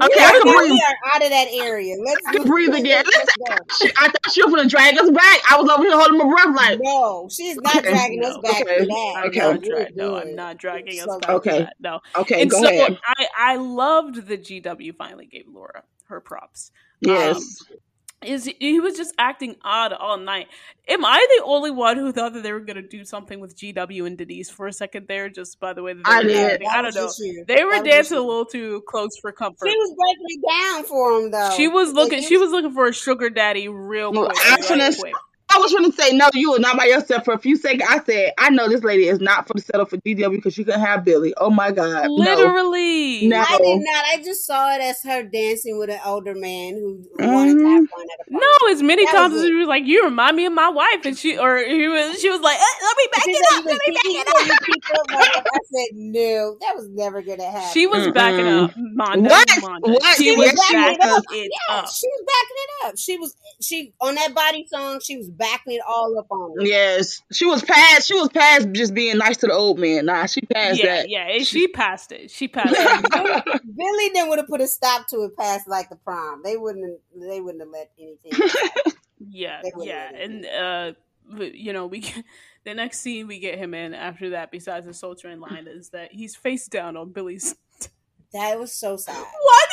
[0.04, 0.72] Okay, I can breathe.
[0.72, 1.96] We are out of that area.
[2.04, 3.06] Let's I can breathe again.
[3.06, 5.42] Let's, I thought she was going to drag us back.
[5.48, 6.80] I was over here holding my breath like.
[6.82, 7.92] No, she's not okay.
[7.92, 8.86] dragging us back okay.
[8.86, 9.24] that.
[9.28, 9.42] Okay.
[9.42, 11.68] I'm dra- no, I'm not dragging us back okay.
[11.80, 12.00] No.
[12.16, 12.98] Okay, and go so ahead.
[13.06, 16.72] I, I loved the GW finally gave Laura her props.
[17.00, 17.38] Yes.
[17.70, 17.78] Um,
[18.24, 20.48] is he was just acting odd all night.
[20.88, 23.56] Am I the only one who thought that they were going to do something with
[23.56, 25.30] GW and Denise for a second there?
[25.30, 26.64] Just by the way, that I did.
[26.64, 27.12] I don't know.
[27.48, 29.70] They were dancing a little too close for comfort.
[29.70, 31.52] She was breaking it down for him, though.
[31.56, 32.24] She was looking.
[32.24, 34.32] She was looking for a sugar daddy real quick.
[34.70, 35.14] Right quick.
[35.58, 37.82] I was trying to say, no, you were not by yourself for a few seconds.
[37.90, 40.64] I said, I know this lady is not for the settle for GW because she
[40.64, 41.34] can have Billy.
[41.38, 42.08] Oh my God.
[42.12, 43.28] Literally.
[43.28, 43.40] No.
[43.40, 44.06] I did not.
[44.06, 47.34] I just saw it as her dancing with an older man who mm-hmm.
[47.34, 48.46] wanted to have fun at a party.
[48.46, 51.06] No, as many that times as she was like, You remind me of my wife.
[51.06, 53.66] And she, or he was, she was like, eh, Let me back it up.
[53.66, 55.46] Let me back it up.
[55.54, 57.74] I said, No, that was never going to happen.
[57.74, 58.72] She was mm backing up.
[58.78, 59.48] Mondo, what?
[59.62, 59.90] Mondo.
[59.90, 60.18] What?
[60.18, 61.24] She, she was, was backing it up.
[61.32, 62.98] It yeah, she was backing it up.
[62.98, 66.68] She was, she, on that body song, she was backing it all up on it.
[66.68, 68.08] Yes, she was past.
[68.08, 70.06] She was past just being nice to the old man.
[70.06, 71.10] Nah, she passed yeah, that.
[71.10, 72.32] Yeah, she passed it.
[72.32, 73.62] She passed it.
[73.76, 76.42] Billy then would have put a stop to it past like the prom.
[76.44, 76.86] They wouldn't.
[76.86, 78.94] Have, they wouldn't have let anything.
[79.30, 80.92] yeah, yeah, and uh,
[81.54, 82.12] you know we.
[82.64, 85.90] the next scene we get him in after that, besides the Soul Train line, is
[85.92, 87.56] that he's face down on Billy's.
[88.34, 89.16] That was so sad.
[89.16, 89.67] Why did I laugh?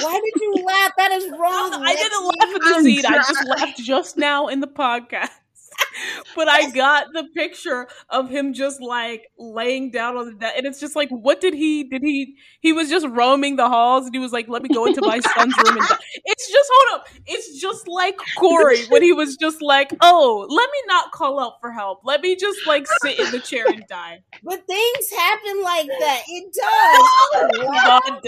[0.00, 0.92] Why did you laugh?
[0.96, 1.74] That is wrong.
[1.84, 3.06] I didn't laugh at the scene.
[3.06, 5.30] I just laughed just now in the podcast.
[6.36, 10.66] but I got the picture of him just like laying down on the bed, and
[10.66, 11.84] it's just like, what did he?
[11.84, 12.36] Did he?
[12.60, 15.20] He was just roaming the halls, and he was like, "Let me go into my
[15.20, 15.98] son's room." And die.
[16.24, 20.70] it's just hold up, it's just like Corey when he was just like, "Oh, let
[20.70, 22.00] me not call out for help.
[22.04, 26.22] Let me just like sit in the chair and die." But things happen like that.
[26.28, 26.60] It does.
[26.64, 28.20] Oh,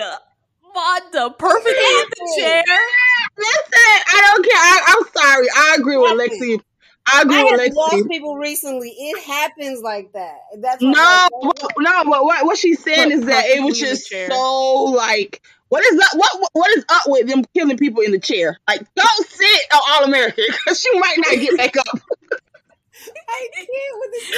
[0.74, 1.18] Wanda.
[1.18, 2.64] Wanda, perfectly in the chair.
[3.37, 4.60] Listen, I don't care.
[4.60, 5.46] I, am sorry.
[5.56, 6.60] I agree with Lexi.
[7.12, 7.74] I agree I with Lexi.
[7.74, 8.90] lost people recently.
[8.90, 10.38] It happens like that.
[10.58, 12.04] That's no, like, no.
[12.04, 15.42] But what what she's saying is that it was just so like.
[15.70, 16.16] What is up?
[16.16, 18.60] What what is up with them killing people in the chair?
[18.68, 21.87] Like, don't sit on All American because she might not get back up.
[23.29, 23.69] I can't
[24.01, 24.31] with this.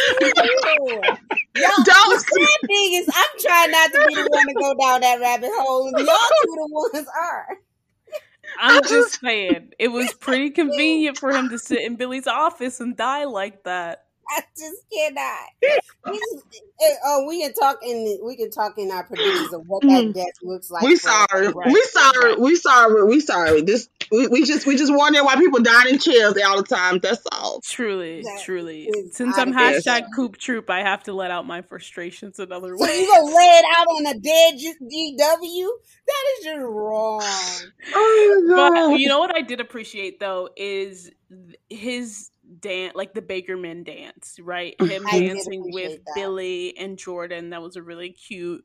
[1.56, 2.10] Y'all, Don't.
[2.10, 5.20] The sad thing is, I'm trying not to be the one to go down that
[5.20, 7.58] rabbit hole, and y'all two the ones are.
[8.58, 12.96] I'm just saying, it was pretty convenient for him to sit in Billy's office and
[12.96, 14.04] die like that.
[14.28, 16.16] I just cannot.
[17.04, 20.14] oh, we can talk in we can talk in our predictions of what that mm.
[20.14, 20.82] death looks like.
[20.82, 21.48] We sorry.
[21.48, 21.66] Right.
[21.72, 22.36] We sorry.
[22.36, 23.04] We sorry.
[23.04, 23.62] We sorry.
[23.62, 26.98] This we, we just we just wonder why people die in chairs all the time.
[26.98, 27.60] That's all.
[27.62, 28.90] Truly, that truly.
[29.12, 32.86] Since I'm hashtag Coop Troop, I have to let out my frustrations another way.
[32.86, 35.68] So you gonna lay it out on a dead GW?
[36.06, 37.22] That is just wrong.
[37.94, 41.10] Oh but you know what I did appreciate though is
[41.68, 44.76] his dance like the Bakerman dance, right?
[44.78, 44.90] Mm-hmm.
[44.90, 46.12] Him I dancing with that.
[46.14, 47.50] Billy and Jordan.
[47.50, 48.64] That was a really cute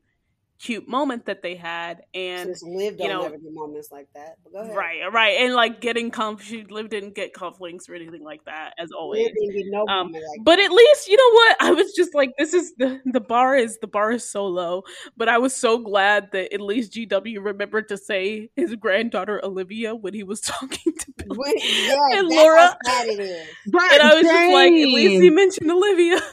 [0.62, 4.06] cute moment that they had and Since Liv don't you know, never get moments like
[4.14, 4.36] that.
[4.54, 5.36] Right, right.
[5.40, 9.28] And like getting conf she Liv didn't get cufflinks or anything like that as always.
[9.66, 11.56] No um, like but at least you know what?
[11.60, 14.84] I was just like this is the the bar is the bar is so low.
[15.16, 19.96] But I was so glad that at least GW remembered to say his granddaughter Olivia
[19.96, 22.76] when he was talking to Billy when, yeah, and Laura.
[22.86, 24.50] But and I was dang.
[24.50, 26.20] just like, at least he mentioned Olivia.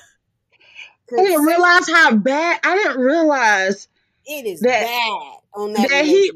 [1.12, 3.88] I didn't realize how bad I didn't realize
[4.30, 5.90] it is that, bad on that.
[5.90, 6.32] that he,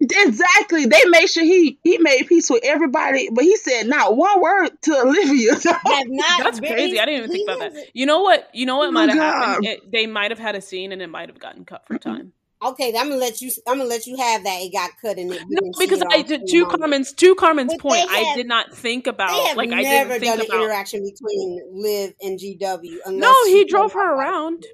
[0.00, 0.86] exactly.
[0.86, 4.70] They made sure he he made peace with everybody, but he said not one word
[4.82, 5.54] to Olivia.
[6.38, 7.00] That's crazy.
[7.00, 7.86] I didn't even think about that.
[7.94, 8.48] You know what?
[8.52, 9.66] You know what oh might have happened?
[9.66, 12.32] It, they might have had a scene and it might have gotten cut for time.
[12.62, 13.50] Okay, I'm gonna let you.
[13.66, 14.60] I'm gonna let you have that.
[14.60, 15.40] It got cut in it.
[15.48, 18.00] No, because I did two Carmen's two Carmen's but point.
[18.00, 22.38] Have, I did not think about like I didn't think about interaction between Liv and
[22.38, 22.98] GW.
[23.12, 24.66] No, he drove her around.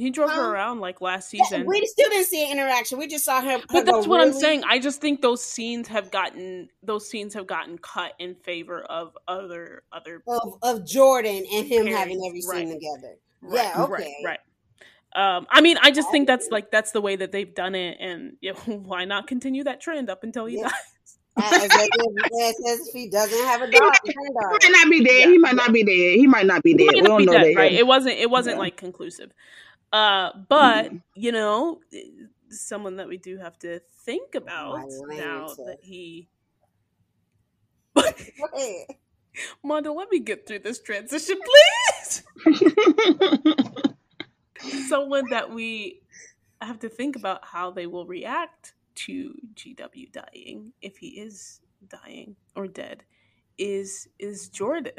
[0.00, 1.66] He drove um, her around like last season.
[1.66, 2.98] We still didn't see an interaction.
[2.98, 3.58] We just saw her.
[3.58, 4.30] her but that's what really...
[4.30, 4.62] I'm saying.
[4.66, 9.16] I just think those scenes have gotten those scenes have gotten cut in favor of
[9.28, 11.96] other other of, of Jordan and him parents.
[11.96, 12.74] having every scene right.
[12.74, 13.16] together.
[13.42, 13.64] Right.
[13.64, 13.84] Yeah.
[13.84, 14.14] Okay.
[14.24, 14.24] Right.
[14.24, 14.38] right.
[15.12, 17.98] Um, I mean, I just think that's like that's the way that they've done it,
[18.00, 20.64] and you know, why not continue that trend up until he yeah.
[20.64, 20.72] dies?
[21.42, 25.20] as, as, if he doesn't have a dog, he might not be dead.
[25.20, 25.26] Yeah.
[25.26, 26.18] He might not be dead.
[26.18, 26.88] He might not be dead.
[26.94, 27.56] We don't know dead, that.
[27.56, 27.72] Right?
[27.72, 28.18] It wasn't.
[28.18, 28.60] It wasn't yeah.
[28.60, 29.30] like conclusive.
[29.92, 30.96] Uh, but mm-hmm.
[31.14, 31.80] you know,
[32.48, 36.28] someone that we do have to think about now that he.
[39.62, 42.22] Mondo, let me get through this transition, please.
[44.88, 46.02] someone that we
[46.60, 52.36] have to think about how they will react to GW dying if he is dying
[52.54, 53.04] or dead
[53.56, 54.92] is is Jordan.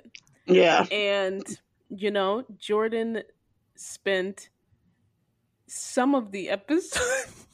[0.45, 0.85] Yeah.
[0.91, 1.43] And
[1.89, 3.23] you know, Jordan
[3.75, 4.49] spent
[5.71, 7.45] some of the episodes.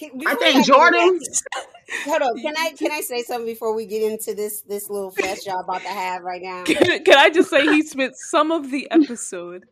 [0.26, 1.18] I think Jordan.
[2.04, 5.10] Hold on, can I can I say something before we get into this this little
[5.10, 6.62] fest y'all about to have right now?
[6.66, 9.66] Can, can I just say he spent some of the episode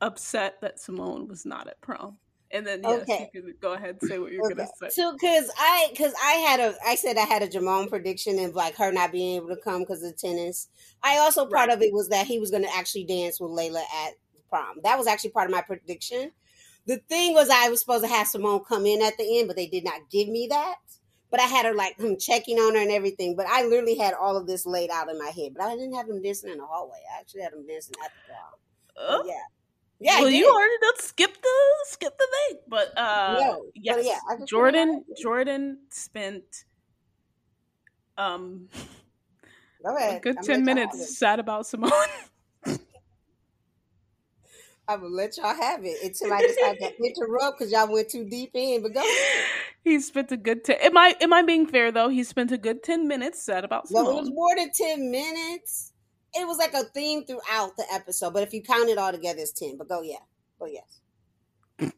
[0.00, 2.18] upset that Simone was not at prom.
[2.50, 3.30] And then yes, okay.
[3.34, 4.54] you can go ahead and say what you're okay.
[4.54, 4.90] gonna say.
[4.90, 8.54] So, cause I, cause I had a, I said I had a Jamon prediction of
[8.54, 10.68] like her not being able to come because of tennis.
[11.02, 11.70] I also part right.
[11.70, 14.12] of it was that he was gonna actually dance with Layla at
[14.48, 14.76] prom.
[14.84, 16.30] That was actually part of my prediction.
[16.86, 19.56] The thing was, I was supposed to have Simone come in at the end, but
[19.56, 20.76] they did not give me that.
[21.30, 23.34] But I had her like him checking on her and everything.
[23.36, 25.52] But I literally had all of this laid out in my head.
[25.56, 26.98] But I didn't have him dancing in the hallway.
[27.16, 29.20] I actually had him dancing at the prom.
[29.20, 29.34] Uh, yeah.
[30.00, 31.48] Yeah, well, you already done skip the
[31.86, 36.64] skip the thing, but uh, no, yes, but yeah, Jordan Jordan spent
[38.18, 38.68] um
[39.86, 41.92] a good I'm ten minutes sad about Simone.
[44.86, 48.24] I will let y'all have it until I decide to interrupt because y'all went too
[48.28, 48.82] deep in.
[48.82, 49.44] But go ahead.
[49.82, 50.76] He spent a good ten.
[50.80, 52.08] Am I am I being fair though?
[52.08, 53.88] He spent a good ten minutes sad about.
[53.88, 54.04] Simone.
[54.04, 55.92] No, it was more than ten minutes.
[56.34, 59.40] It was like a theme throughout the episode, but if you count it all together,
[59.40, 59.76] it's ten.
[59.76, 60.16] But go, yeah,
[60.58, 61.00] but yes.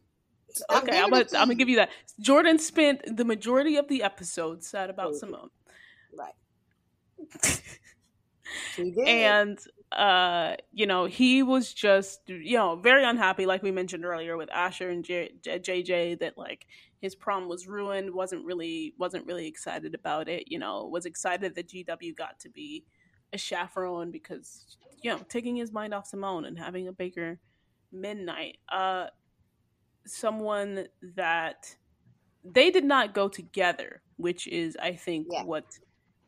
[0.70, 1.90] okay, I'm gonna I'm gonna give you that.
[2.20, 5.18] Jordan spent the majority of the episode sad about mm-hmm.
[5.18, 5.51] Simone.
[6.16, 6.35] Right.
[9.07, 9.59] and
[9.96, 14.50] uh, you know, he was just, you know, very unhappy, like we mentioned earlier with
[14.52, 16.66] Asher and J- J- JJ, that like
[17.00, 18.12] his prom was ruined.
[18.12, 20.52] wasn't really wasn't really excited about it.
[20.52, 22.85] You know, was excited that GW got to be
[23.32, 27.40] a chaperone because you know taking his mind off Simone and having a Baker
[27.90, 28.59] midnight.
[28.70, 29.06] Uh,
[30.04, 31.74] someone that
[32.44, 35.44] they did not go together, which is I think yeah.
[35.44, 35.64] what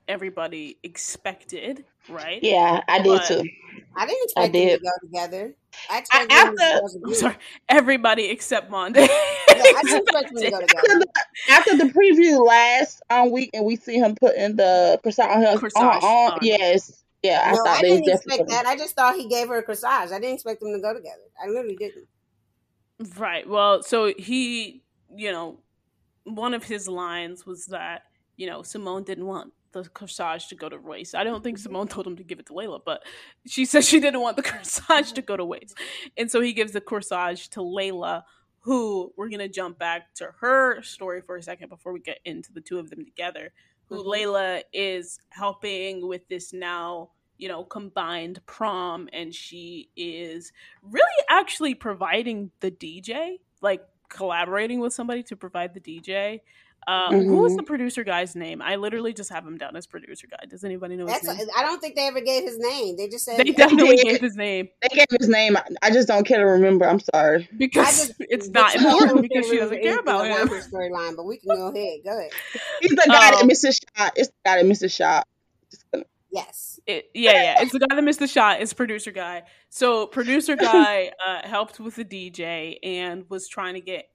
[0.09, 2.43] everybody expected, right?
[2.43, 3.45] Yeah, I did but too.
[3.97, 4.73] I didn't expect I did.
[4.73, 5.55] them to go together.
[5.91, 7.37] I expected after, I'm sorry,
[7.69, 9.03] everybody except Monday.
[9.03, 10.67] yeah, I didn't expect to go together.
[10.77, 11.07] After the,
[11.51, 15.57] after the preview last um, week, and we see him putting the corsage on her,
[15.57, 18.67] corsage on, on, yes, yeah, I no, thought I didn't expect that.
[18.67, 20.13] I just thought he gave her a corsage.
[20.13, 21.23] I didn't expect them to go together.
[21.43, 22.07] I literally didn't.
[23.17, 23.49] Right.
[23.49, 24.83] Well, so he,
[25.15, 25.59] you know,
[26.25, 28.03] one of his lines was that
[28.37, 31.15] you know Simone didn't want the corsage to go to Royce.
[31.15, 33.03] I don't think Simone told him to give it to Layla, but
[33.47, 35.75] she said she didn't want the corsage to go to Royce.
[36.17, 38.23] And so he gives the corsage to Layla,
[38.61, 42.19] who we're going to jump back to her story for a second before we get
[42.25, 43.53] into the two of them together.
[43.87, 44.09] Who mm-hmm.
[44.09, 50.53] Layla is helping with this now, you know, combined prom, and she is
[50.83, 56.41] really actually providing the DJ, like collaborating with somebody to provide the DJ.
[56.89, 57.29] Uh, mm-hmm.
[57.29, 58.63] Who was the producer guy's name?
[58.63, 60.47] I literally just have him down as producer guy.
[60.49, 61.47] Does anybody know his name?
[61.55, 62.97] I don't think they ever gave his name.
[62.97, 64.71] They just said they definitely they gave his name.
[64.81, 65.59] They gave his name.
[65.83, 66.89] I just don't care to remember.
[66.89, 70.49] I'm sorry because just, it's not important because she doesn't care about him.
[70.49, 71.99] Storyline, but we can go ahead.
[72.03, 72.31] Go ahead.
[72.81, 74.13] He's the guy um, that missed the shot.
[74.17, 75.29] It's the guy that missed the shot.
[76.31, 76.81] Yes.
[76.87, 77.63] It, yeah, yeah.
[77.63, 78.63] It's the guy that missed the shot.
[78.63, 79.43] It's producer guy.
[79.69, 84.07] So producer guy uh, helped with the DJ and was trying to get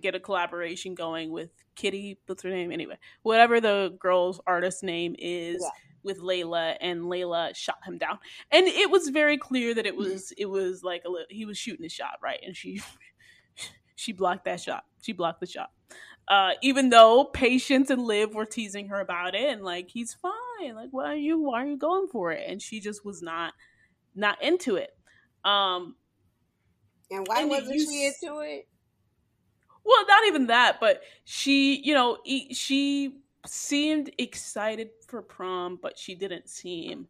[0.00, 2.72] get a collaboration going with Kitty, what's her name?
[2.72, 5.68] Anyway, whatever the girl's artist name is yeah.
[6.02, 8.18] with Layla, and Layla shot him down.
[8.50, 10.10] And it was very clear that it mm-hmm.
[10.10, 12.40] was it was like a little, he was shooting a shot, right?
[12.44, 12.80] And she
[13.96, 14.84] she blocked that shot.
[15.02, 15.70] She blocked the shot.
[16.28, 20.74] Uh, even though Patience and Liv were teasing her about it, and like he's fine,
[20.74, 22.44] like why are you why are you going for it?
[22.48, 23.54] And she just was not
[24.14, 24.90] not into it.
[25.44, 25.94] Um,
[27.10, 28.66] and why and wasn't she into it?
[29.86, 32.18] Well not even that but she you know
[32.52, 37.06] she seemed excited for prom but she didn't seem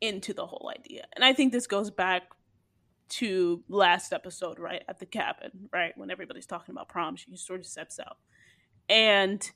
[0.00, 1.06] into the whole idea.
[1.14, 2.24] And i think this goes back
[3.08, 7.60] to last episode right at the cabin right when everybody's talking about prom she sort
[7.60, 8.18] of steps out.
[8.88, 9.48] And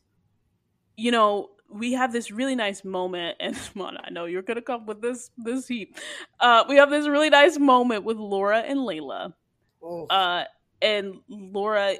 [0.96, 4.86] you know we have this really nice moment and Mona, i know you're gonna come
[4.86, 5.98] with this this heat.
[6.38, 9.34] Uh we have this really nice moment with laura and layla.
[9.82, 10.06] Oh.
[10.06, 10.44] uh
[10.82, 11.96] and laura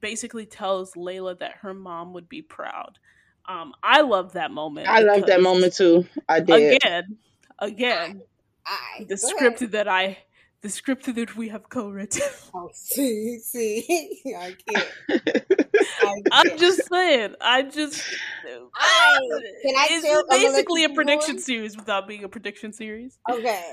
[0.00, 2.98] basically tells Layla that her mom would be proud.
[3.48, 4.88] Um, I love that moment.
[4.88, 6.06] I love that moment too.
[6.28, 7.16] I did again,
[7.58, 8.22] again.
[8.66, 9.72] I, I the script ahead.
[9.72, 10.18] that I,
[10.62, 12.22] the script that we have co-written.
[12.52, 14.88] Oh, see, see, I can't.
[16.32, 17.36] I am just saying.
[17.40, 18.02] I just.
[18.74, 19.18] I,
[19.62, 23.18] can I it's basically a prediction series without being a prediction series.
[23.30, 23.72] Okay,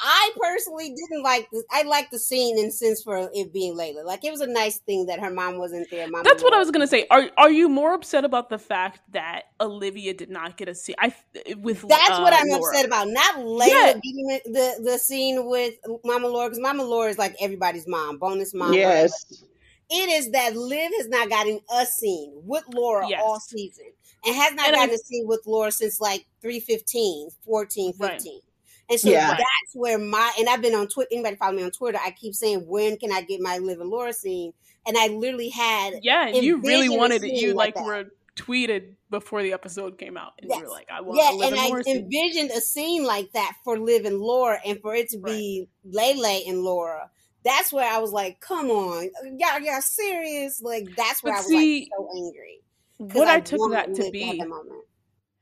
[0.00, 1.64] I personally didn't like this.
[1.72, 4.04] I liked the scene in sense for it being Layla.
[4.04, 6.08] Like it was a nice thing that her mom wasn't there.
[6.08, 7.06] Mom That's what I was gonna say.
[7.10, 10.94] Are are you more upset about the fact that Olivia did not get a scene?
[10.98, 11.12] I
[11.56, 12.70] with that's uh, what I'm Laura.
[12.70, 13.08] upset about.
[13.08, 13.92] Not Layla yeah.
[13.94, 18.54] getting the the scene with Mama Laura because Mama Laura is like everybody's mom, bonus
[18.54, 18.74] mom.
[18.74, 19.44] Yes.
[19.90, 23.22] It is that Liv has not gotten a scene with Laura yes.
[23.24, 23.86] all season
[24.24, 28.08] and has not and gotten I, a scene with Laura since like 315, 14, 15.
[28.08, 28.42] Right.
[28.90, 29.30] And so yeah.
[29.30, 31.08] that's where my and I've been on Twitter.
[31.12, 31.98] Anybody follow me on Twitter?
[32.02, 34.52] I keep saying, when can I get my Liv and Laura scene?
[34.86, 37.34] And I literally had yeah, and you really wanted it.
[37.34, 40.58] You like, like were tweeted before the episode came out, and yes.
[40.58, 43.78] you were like, I want yeah, and, and I envisioned a scene like that for
[43.78, 46.16] Liv and Laura, and for it to be right.
[46.16, 47.10] Lele and Laura.
[47.44, 50.62] That's where I was like, come on, y'all, y'all serious?
[50.62, 52.60] Like that's where but I was see, like so angry.
[52.98, 54.42] What I, I took that to be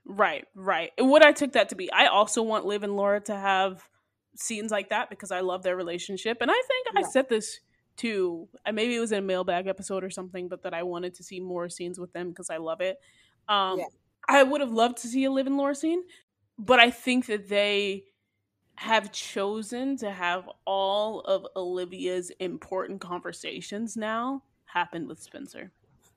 [0.07, 0.93] Right, right.
[0.97, 3.83] And what I took that to be, I also want Liv and Laura to have
[4.37, 6.39] scenes like that because I love their relationship.
[6.41, 7.01] And I think yeah.
[7.01, 7.59] I said this
[7.97, 8.49] too.
[8.71, 11.41] Maybe it was in a mailbag episode or something, but that I wanted to see
[11.41, 12.99] more scenes with them because I love it.
[13.49, 13.87] Um, yeah.
[14.29, 16.03] I would have loved to see a Liv and Laura scene,
[16.59, 18.05] but I think that they
[18.77, 25.73] have chosen to have all of Olivia's important conversations now happen with Spencer.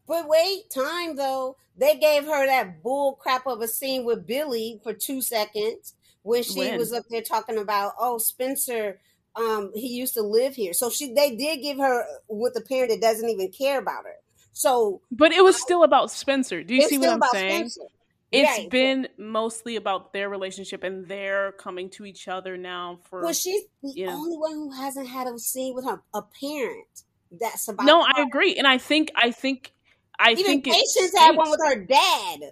[0.10, 1.56] But wait, time though.
[1.78, 5.94] They gave her that bull crap of a scene with Billy for two seconds
[6.24, 6.78] when she when?
[6.78, 9.00] was up there talking about, oh, Spencer,
[9.36, 10.74] um, he used to live here.
[10.74, 14.16] So she they did give her with a parent that doesn't even care about her.
[14.52, 16.64] So But it was still about Spencer.
[16.64, 17.70] Do you see what I'm saying?
[17.70, 17.92] Spencer.
[18.32, 18.70] It's right.
[18.70, 23.22] been mostly about their relationship and they're coming to each other now for.
[23.22, 24.14] Well, she's the you know.
[24.14, 27.04] only one who hasn't had a scene with her a parent.
[27.32, 27.86] That's about.
[27.86, 28.12] No, her.
[28.16, 29.72] I agree, and I think I think
[30.20, 32.52] I Even think Patience had one with her dad.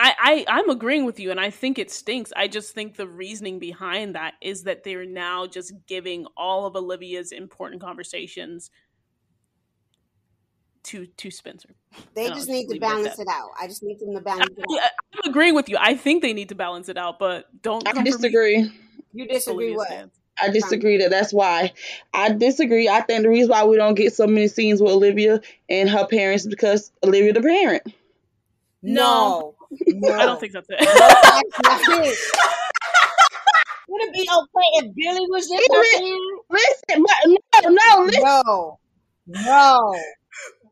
[0.00, 2.32] I, I I'm agreeing with you, and I think it stinks.
[2.36, 6.76] I just think the reasoning behind that is that they're now just giving all of
[6.76, 8.70] Olivia's important conversations
[10.84, 11.70] to to Spencer.
[12.14, 13.50] They just need to balance it out.
[13.60, 14.90] I just need them to balance I, it out.
[15.14, 15.76] I'm agreeing with you.
[15.80, 17.86] I think they need to balance it out, but don't.
[17.88, 18.70] I disagree.
[19.12, 20.10] You disagree what?
[20.40, 21.72] I disagree that that's why
[22.14, 22.88] I disagree.
[22.88, 26.06] I think the reason why we don't get so many scenes with Olivia and her
[26.06, 27.82] parents because Olivia the parent.
[28.82, 30.14] No, no.
[30.14, 30.80] I don't think that's it.
[30.80, 30.86] No,
[31.64, 32.18] that's not it.
[33.88, 36.18] Would it be okay if Billy was just listen,
[36.50, 38.22] listen, but no, no, listen.
[38.22, 38.78] no,
[39.26, 39.94] no.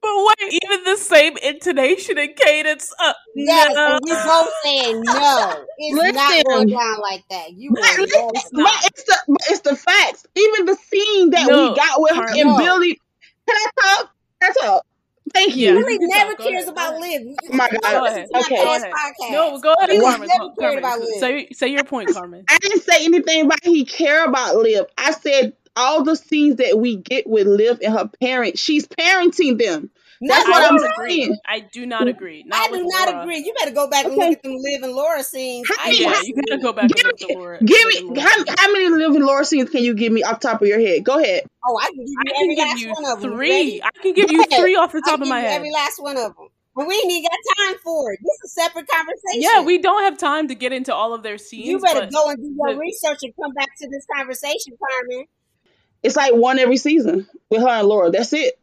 [0.06, 2.94] But wait, even the same intonation and cadence.
[3.00, 3.94] Uh, yes, no.
[3.94, 5.66] and we both saying no.
[5.78, 7.52] It's listen, not going down like that.
[7.54, 10.26] You but, listen, but it's the but it's the facts.
[10.36, 13.00] Even the scene that no, we got with her and Billy.
[13.48, 14.10] Can I talk?
[14.40, 14.86] Can I talk?
[15.34, 15.74] Thank you.
[15.74, 16.46] Billy never talk.
[16.46, 17.22] cares about Liv.
[17.50, 17.80] Oh my God.
[17.82, 18.28] Go ahead.
[18.32, 18.62] Okay.
[18.62, 18.92] Go ahead.
[19.30, 20.28] No, go ahead, Carmen.
[20.28, 20.78] Never Carmen.
[20.78, 21.18] About Liv.
[21.18, 22.44] Say, say your point, Carmen.
[22.48, 24.86] I didn't say anything about he care about Liv.
[24.96, 29.58] I said all the scenes that we get with Liv and her parents, she's parenting
[29.58, 29.90] them.
[30.20, 31.36] That's what I'm saying.
[31.46, 32.42] I do not agree.
[32.46, 33.22] Not I do not Laura.
[33.22, 33.38] agree.
[33.38, 35.68] You better go back and look at them Liv and Laura scenes.
[35.78, 37.58] I, yeah, you gotta go back give and look at Laura.
[37.62, 40.62] Give me how, how, many Liv and Laura scenes can you give me off top
[40.62, 41.04] of your head?
[41.04, 41.42] Go ahead.
[41.66, 43.82] Oh, I can give you, I can give you three.
[43.82, 45.56] I can give you three off the top of my head.
[45.56, 46.48] Every last one of them.
[46.74, 48.20] But we ain't even got time for it.
[48.22, 49.40] This is a separate conversation.
[49.40, 51.66] Yeah, we don't have time to get into all of their scenes.
[51.66, 55.26] You better go and do your the, research and come back to this conversation, Carmen.
[56.06, 58.10] It's like one every season with her and Laura.
[58.10, 58.58] That's it.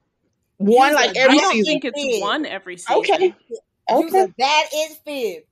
[0.57, 1.81] One like every I don't season.
[1.81, 2.95] think it's one every season.
[2.99, 3.35] Okay.
[3.91, 4.33] Okay.
[4.37, 5.43] That is fib.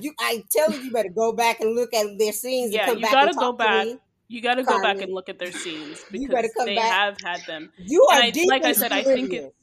[0.00, 2.74] You, I tell you, you better go back and look at their scenes.
[2.74, 3.86] Yeah, you gotta go back.
[3.86, 6.92] To you got to go back and look at their scenes because they back.
[6.92, 7.72] have had them.
[7.78, 8.92] You are I, like I said.
[8.92, 9.57] I think it's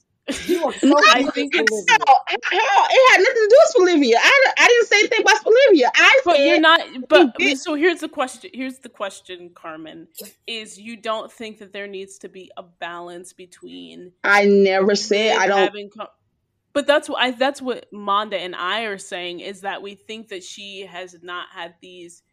[0.45, 1.97] you are so I think it's how,
[2.29, 4.17] it had nothing to do with Olivia.
[4.19, 5.91] I, I didn't say anything about Olivia.
[5.95, 6.81] I but said you're not.
[7.07, 8.49] But so here's the question.
[8.53, 10.07] Here's the question, Carmen.
[10.47, 14.13] Is you don't think that there needs to be a balance between?
[14.23, 15.93] I never said I don't.
[15.95, 16.07] Com-
[16.73, 17.31] but that's what I.
[17.31, 21.49] That's what Manda and I are saying is that we think that she has not
[21.53, 22.23] had these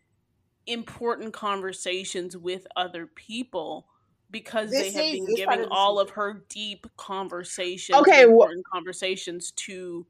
[0.66, 3.86] important conversations with other people
[4.32, 10.06] because this they have been giving all of her deep conversations, okay, important conversations to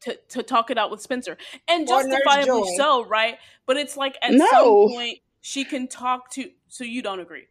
[0.00, 3.38] to to talk it out with Spencer, and justifiably so, right?
[3.66, 4.46] But it's like at no.
[4.46, 6.50] some point she can talk to.
[6.68, 7.46] So you don't agree?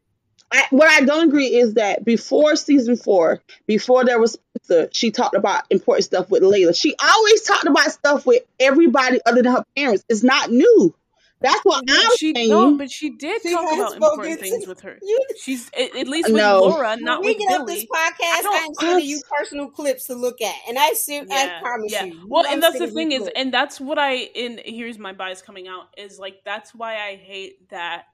[0.52, 5.12] I, what I don't agree is that before season four, before there was Spencer, she
[5.12, 6.76] talked about important stuff with Layla.
[6.76, 10.04] She always talked about stuff with everybody other than her parents.
[10.10, 10.96] It's not new.
[11.42, 12.50] That's what I'm she, saying.
[12.50, 14.98] No, but she did she talk about important things with her.
[15.02, 16.60] You, She's at, at, least with no.
[16.60, 17.76] Laura, not when we get Billy.
[17.76, 18.44] this podcast.
[18.46, 21.16] I'm sending you personal clips to look at, and I see.
[21.16, 22.06] Yeah, I promise yeah.
[22.06, 22.26] you.
[22.28, 24.16] Well, and that's the thing is, and that's what I.
[24.16, 28.06] In here's my bias coming out is like that's why I hate that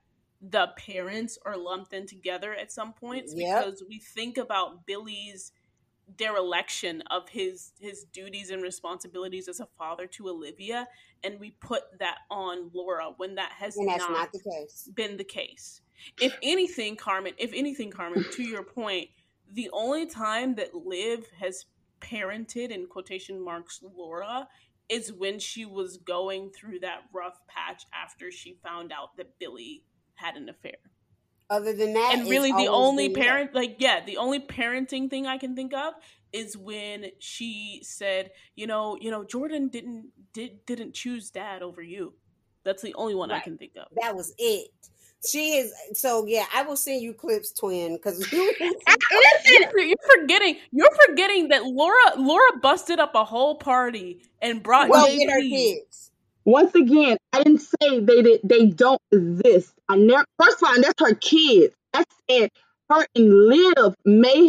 [0.42, 3.66] the parents are lumped in together at some points yep.
[3.66, 5.52] because we think about Billy's
[6.18, 10.88] dereliction of his his duties and responsibilities as a father to Olivia
[11.24, 14.90] and we put that on Laura when that has not, not the case.
[14.96, 15.82] been the case.
[16.22, 19.10] If anything, Carmen, if anything, Carmen, to your point,
[19.52, 21.66] the only time that Liv has
[22.02, 24.48] parented in quotation marks Laura
[24.90, 29.84] is when she was going through that rough patch after she found out that Billy
[30.16, 30.78] had an affair.
[31.50, 33.62] Other than that, and really the only parent, there.
[33.62, 35.94] like yeah, the only parenting thing I can think of
[36.34, 41.82] is when she said, you know, you know, Jordan didn't did didn't choose dad over
[41.82, 42.14] you.
[42.64, 43.38] That's the only one right.
[43.38, 43.88] I can think of.
[44.02, 44.70] That was it.
[45.26, 46.46] She is so yeah.
[46.54, 50.58] I will send you clips, twin, because you're forgetting.
[50.72, 56.12] You're forgetting that Laura Laura busted up a whole party and brought well, her kids.
[56.46, 59.74] Once again, I didn't say they did, they don't exist.
[59.90, 60.26] I never.
[60.40, 61.74] First of all, that's her kids.
[61.94, 62.52] I said
[62.90, 64.48] her and Liv may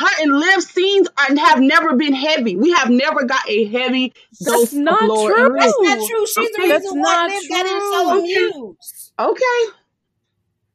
[0.00, 2.56] her and Liv scenes are, have never been heavy.
[2.56, 5.56] We have never got a heavy That's not true.
[5.58, 6.26] That's not true.
[6.26, 6.68] She's okay.
[6.68, 9.12] the reason why Liv got so amused.
[9.18, 9.76] Okay.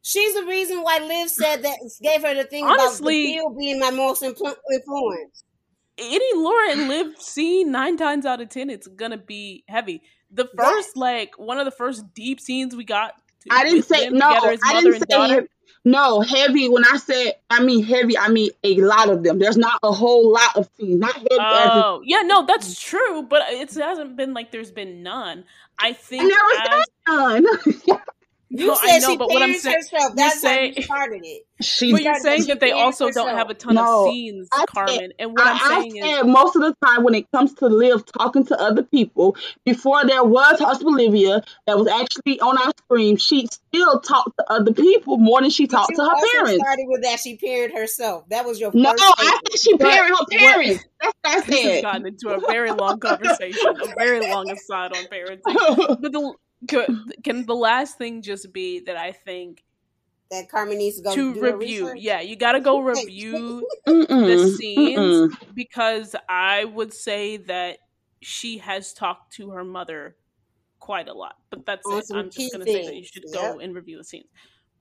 [0.03, 3.79] She's the reason why Liv said that gave her the thing Honestly, about the being
[3.79, 5.43] my most influence.
[5.97, 10.03] Any Laura and Liv scene, nine times out of ten, it's gonna be heavy.
[10.35, 13.15] The first, like one of the first deep scenes we got.
[13.49, 14.27] I didn't say no.
[14.27, 15.47] I didn't say.
[15.87, 16.67] No, heavy.
[16.67, 19.37] When I said I mean heavy, I mean a lot of them.
[19.37, 20.99] There's not a whole lot of scenes.
[20.99, 21.27] Not heavy.
[21.31, 22.79] Oh, yeah, no, that's mm.
[22.79, 23.21] true.
[23.21, 25.45] But it hasn't been like there's been none.
[25.77, 27.45] I think I never as,
[27.85, 27.99] none.
[28.57, 30.15] You no, said know, she but what I'm saying, herself.
[30.15, 31.45] That's say, why you started it.
[31.61, 33.27] She, but you're saying that they also herself.
[33.27, 34.95] don't have a ton no, of scenes, I Carmen.
[34.95, 37.53] Said, and what I, am saying I is, most of the time when it comes
[37.55, 39.35] to Liv talking to other people,
[39.65, 44.45] before there was Hospital Olivia that was actually on our screen, she still talked to
[44.49, 46.63] other people more than she talked to her parents.
[46.63, 48.27] Started with that she parent herself.
[48.29, 48.93] That was your no.
[48.97, 50.85] I think she parent her parents.
[50.99, 51.47] What, That's what I said.
[51.47, 55.99] This has gotten into a very long conversation, a very long aside on parenting.
[56.01, 56.33] But the
[57.23, 59.63] can the last thing just be that I think
[60.31, 61.93] that Carmen needs to go to review.
[61.95, 65.53] Yeah, you got to go review the scenes mm-mm.
[65.53, 67.77] because I would say that
[68.21, 70.15] she has talked to her mother
[70.79, 71.35] quite a lot.
[71.49, 72.05] But that's it.
[72.13, 73.41] I'm just going to say that you should yep.
[73.41, 74.27] go and review the scenes.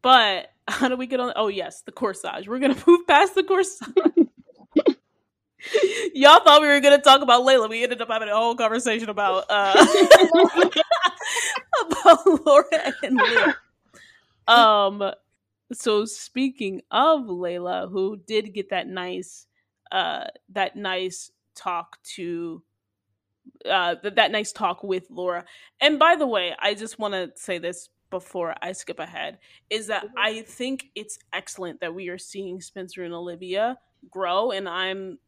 [0.04, 1.32] But how do we get on?
[1.34, 2.46] Oh yes, the corsage.
[2.46, 4.28] We're gonna move past the corsage.
[6.14, 7.70] Y'all thought we were gonna talk about Layla.
[7.70, 9.72] We ended up having a whole conversation about uh
[11.82, 13.54] about Laura and Liv.
[14.46, 15.12] Um
[15.72, 19.46] so speaking of Layla, who did get that nice
[19.90, 22.62] uh that nice talk to
[23.68, 25.44] uh that, that nice talk with Laura.
[25.80, 29.38] And by the way, I just want to say this before I skip ahead
[29.70, 30.18] is that mm-hmm.
[30.18, 33.78] I think it's excellent that we are seeing Spencer and Olivia
[34.10, 35.18] grow and I'm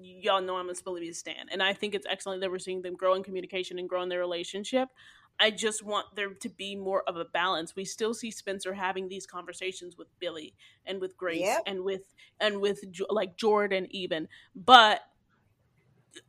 [0.00, 2.94] y'all know I'm a Olivia stan, and I think it's excellent that we're seeing them
[2.94, 4.88] grow in communication and grow in their relationship.
[5.38, 7.76] I just want there to be more of a balance.
[7.76, 11.62] We still see Spencer having these conversations with Billy and with Grace yep.
[11.66, 12.02] and with
[12.40, 12.80] and with
[13.10, 15.00] like Jordan even, but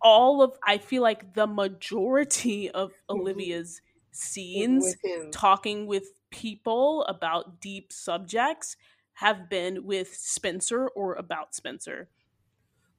[0.01, 3.21] all of I feel like the majority of mm-hmm.
[3.21, 3.81] Olivia's
[4.11, 8.75] scenes with talking with people about deep subjects
[9.13, 12.09] have been with Spencer or about Spencer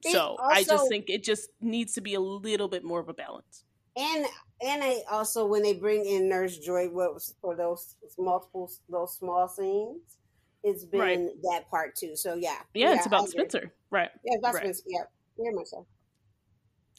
[0.03, 3.09] so also, I just think it just needs to be a little bit more of
[3.09, 3.65] a balance.
[3.97, 4.27] And
[4.63, 9.17] and I also when they bring in Nurse Joy, what was for those multiple those
[9.17, 10.19] small scenes,
[10.63, 11.29] it's been right.
[11.51, 12.17] that part too.
[12.17, 14.11] So yeah, yeah, yeah it's about Spencer, right?
[14.25, 14.63] Yeah, about right.
[14.63, 14.83] Spencer.
[14.87, 15.03] Yeah,
[15.39, 15.87] very much so.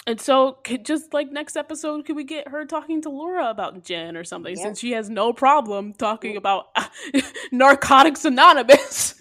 [0.08, 3.84] And so, could just like next episode, could we get her talking to Laura about
[3.84, 4.56] Jen or something?
[4.56, 4.64] Yep.
[4.64, 6.68] Since she has no problem talking about
[7.52, 9.16] Narcotics Anonymous.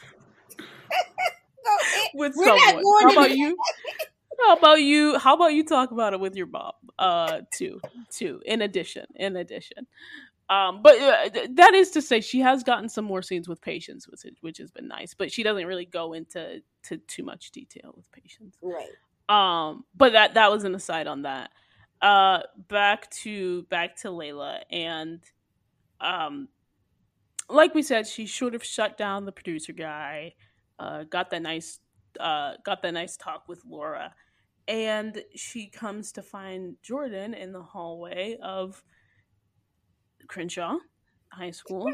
[2.14, 2.84] with We're someone.
[3.03, 3.57] How about you?
[4.41, 5.18] How about you?
[5.18, 6.72] How about you talk about it with your mom?
[6.99, 7.80] Uh, too,
[8.11, 8.40] too.
[8.44, 9.86] In addition, in addition.
[10.51, 14.09] Um, but uh, that is to say, she has gotten some more scenes with patients,
[14.09, 15.14] which which has been nice.
[15.14, 18.88] But she doesn't really go into to too much detail with patients, right?
[19.28, 21.51] Um, but that that was an aside on that.
[22.01, 25.20] Uh, back to back to Layla and
[26.01, 26.49] um,
[27.51, 30.34] like we said, she should have shut down the producer guy
[30.78, 31.80] uh, got that nice
[32.20, 34.14] uh, got that nice talk with Laura,
[34.69, 38.85] and she comes to find Jordan in the hallway of
[40.29, 40.77] Crenshaw
[41.33, 41.91] High School,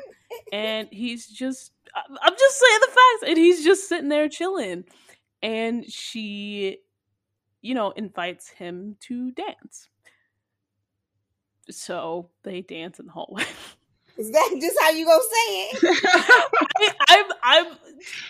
[0.53, 4.85] and he's just I'm just saying the facts, and he's just sitting there chilling,
[5.43, 6.79] and she,
[7.63, 9.89] you know, invites him to dance.
[11.71, 13.45] So they dance in the hallway.
[14.17, 16.01] Is that just how you gonna say it?
[17.09, 17.67] I, am I'm,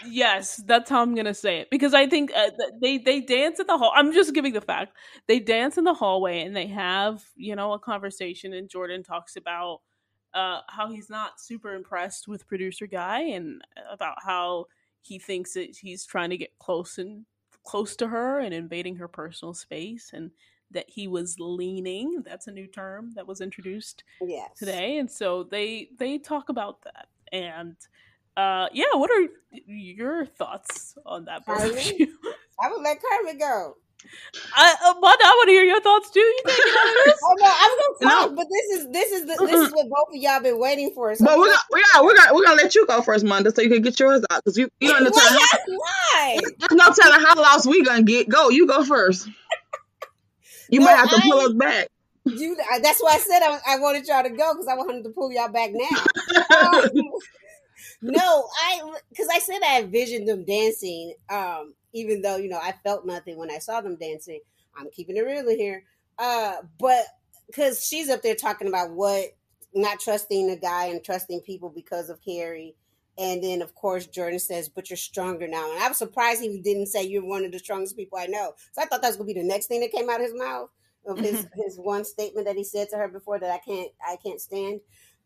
[0.08, 3.66] yes, that's how I'm gonna say it because I think uh, they they dance in
[3.66, 3.92] the hall.
[3.94, 7.72] I'm just giving the fact they dance in the hallway and they have you know
[7.74, 9.80] a conversation and Jordan talks about
[10.32, 14.66] uh, how he's not super impressed with producer guy and about how
[15.02, 17.26] he thinks that he's trying to get close and
[17.64, 20.30] close to her and invading her personal space and
[20.74, 22.22] that he was leaning.
[22.24, 24.50] That's a new term that was introduced yes.
[24.56, 27.08] today, and so they they talk about that.
[27.32, 27.76] And
[28.36, 31.42] uh, yeah, what are your thoughts on that?
[31.46, 32.08] I,
[32.60, 33.76] I would let Carmen go.
[34.54, 36.20] I, uh, I want to hear your thoughts too.
[36.20, 36.58] You think
[37.22, 38.36] oh no, I'm gonna talk, no.
[38.36, 41.14] but this is this is the, this is what both of y'all been waiting for.
[41.14, 43.50] So but we're gonna, we got we're gonna we're gonna let you go first, Monday,
[43.54, 46.38] so you can get yours out because you you don't know why.
[46.42, 48.28] There's no telling how lost we gonna get.
[48.28, 49.28] Go, you go first.
[50.68, 51.88] You no, might have to pull us back.
[52.24, 55.10] You, that's why I said I, I wanted y'all to go because I wanted to
[55.10, 56.04] pull y'all back now.
[56.56, 56.90] um,
[58.02, 61.14] no, I because I said I envisioned them dancing.
[61.28, 64.40] Um, even though you know I felt nothing when I saw them dancing.
[64.76, 65.84] I'm keeping it real in here.
[66.18, 67.04] Uh, but
[67.46, 69.36] because she's up there talking about what
[69.74, 72.74] not trusting a guy and trusting people because of Carrie.
[73.16, 76.60] And then, of course, Jordan says, "But you're stronger now." And I was surprised he
[76.60, 78.54] didn't say you're one of the strongest people I know.
[78.72, 80.34] So I thought that was gonna be the next thing that came out of his
[80.34, 80.70] mouth
[81.06, 84.16] of his his one statement that he said to her before that I can't I
[84.24, 84.80] can't stand.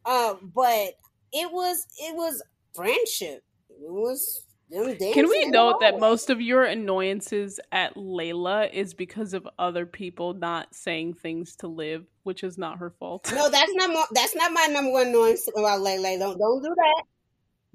[0.05, 0.95] Um, but
[1.33, 2.43] it was it was
[2.75, 3.43] friendship.
[3.71, 9.49] It was can we note that most of your annoyances at Layla is because of
[9.59, 13.33] other people not saying things to Liv, which is not her fault?
[13.33, 16.19] No, that's not mo- that's not my number one annoyance about Layla.
[16.19, 17.03] Don't don't do that.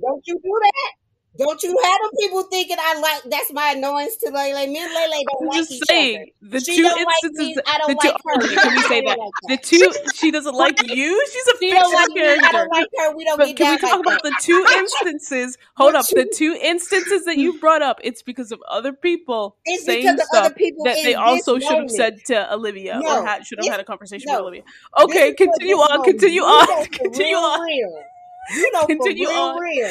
[0.02, 0.94] Don't you do that.
[1.36, 4.68] Don't you have them people thinking I like that's my annoyance to Lele.
[4.68, 6.52] Me and Lele don't I'm like just each saying, other.
[6.52, 8.56] The she two instances like I don't like two, her.
[8.62, 9.32] Can we say that?
[9.48, 11.28] The two she doesn't like you.
[11.32, 12.46] She's a she fictional like character.
[12.46, 13.16] I don't like her.
[13.16, 14.32] We don't but Can we talk like about that.
[14.32, 15.58] the two instances?
[15.76, 18.00] Hold up, the two instances that you brought up.
[18.04, 22.54] It's because of other people it's saying stuff that they also should have said to
[22.54, 24.64] Olivia no, or should have had a conversation no, with Olivia.
[25.02, 26.04] Okay, continue on.
[26.04, 26.86] Continue on.
[26.86, 28.04] Continue on.
[28.56, 29.60] You know, continue on.
[29.60, 29.90] Real.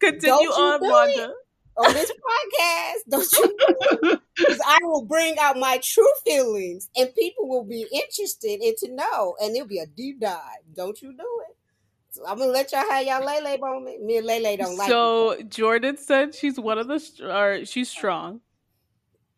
[0.00, 1.32] Continue on, Wanda.
[1.76, 4.20] On this podcast, don't you?
[4.36, 8.94] Because I will bring out my true feelings, and people will be interested and to
[8.94, 10.40] know, and it'll be a deep dive.
[10.74, 11.56] Don't you do it?
[12.10, 14.04] So I'm gonna let y'all have y'all Lele moment.
[14.04, 14.88] Me and Lele don't like.
[14.88, 18.40] So Jordan said she's one of the, or she's strong.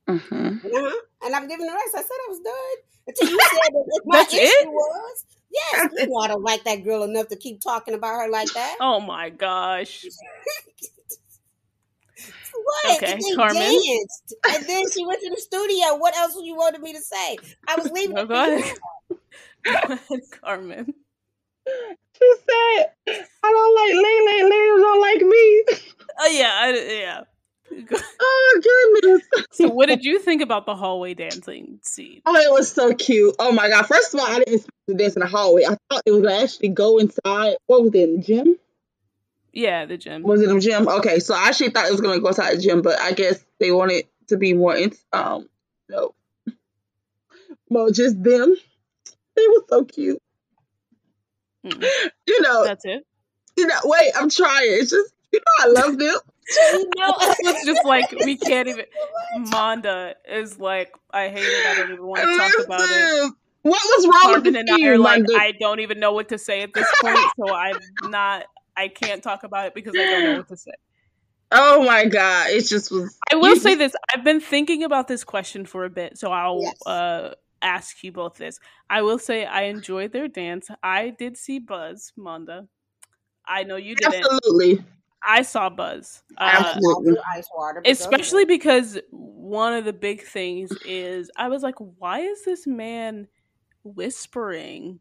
[0.06, 0.46] Mm-hmm.
[0.46, 1.00] Uh-huh.
[1.22, 1.94] And I'm giving the rest.
[1.94, 2.76] I said I was done
[3.06, 4.68] until you said that my That's issue it?
[4.68, 5.24] was
[5.72, 8.52] Yes, you know I don't like that girl enough to keep talking about her like
[8.54, 8.76] that.
[8.80, 10.04] Oh my gosh.
[12.52, 13.02] what?
[13.02, 13.62] Okay, Carmen.
[13.62, 15.96] Danced, and then she went to the studio.
[15.96, 17.38] What else you wanted me to say?
[17.68, 18.18] I was leaving.
[18.18, 18.74] Oh, go ahead.
[19.64, 20.92] go ahead, Carmen.
[21.66, 24.48] She said, "I don't like Lele.
[24.48, 25.64] Lele don't like me."
[26.18, 27.24] Oh yeah, I, yeah
[28.20, 29.22] oh goodness!
[29.52, 32.22] so, what did you think about the hallway dancing scene?
[32.24, 33.34] Oh, it was so cute.
[33.38, 33.86] Oh my god!
[33.86, 35.64] First of all, I didn't expect to dance in the hallway.
[35.64, 37.56] I thought it was gonna actually go inside.
[37.66, 38.56] What was it in the gym?
[39.52, 40.22] Yeah, the gym.
[40.22, 40.88] Was it the gym?
[40.88, 43.44] Okay, so I actually thought it was gonna go inside the gym, but I guess
[43.58, 45.48] they wanted to be more in, um
[45.88, 46.14] no,
[47.68, 48.56] well, just them.
[49.34, 50.22] They were so cute.
[51.64, 51.84] Mm.
[52.26, 53.04] You know, that's it.
[53.56, 54.68] You know, wait, I'm trying.
[54.68, 56.16] It's just you know I love them
[56.96, 58.84] no, it's just like we can't even.
[59.50, 61.66] Manda is like, I hate it.
[61.66, 63.32] I don't even want to talk about it.
[63.62, 66.38] What was wrong Carmen with and I are like, I don't even know what to
[66.38, 68.44] say at this point, so I'm not.
[68.76, 70.72] I can't talk about it because I don't know what to say.
[71.50, 73.16] Oh my god, it just was.
[73.32, 76.60] I will say this: I've been thinking about this question for a bit, so I'll
[76.62, 76.86] yes.
[76.86, 78.60] uh, ask you both this.
[78.90, 80.68] I will say I enjoyed their dance.
[80.82, 82.68] I did see Buzz Manda.
[83.46, 84.24] I know you didn't.
[84.24, 84.84] Absolutely.
[85.26, 86.22] I saw Buzz.
[86.38, 87.18] Absolutely.
[87.18, 92.66] Uh, especially because one of the big things is I was like, why is this
[92.66, 93.26] man
[93.82, 95.00] whispering?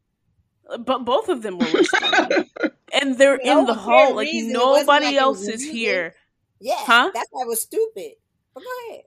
[0.79, 2.49] But both of them were whispering,
[2.93, 4.15] and they're no, in the hall.
[4.15, 6.15] Like nobody like else is here.
[6.59, 7.11] Yeah, huh?
[7.13, 8.13] That's why it was stupid.
[8.55, 9.03] But go ahead.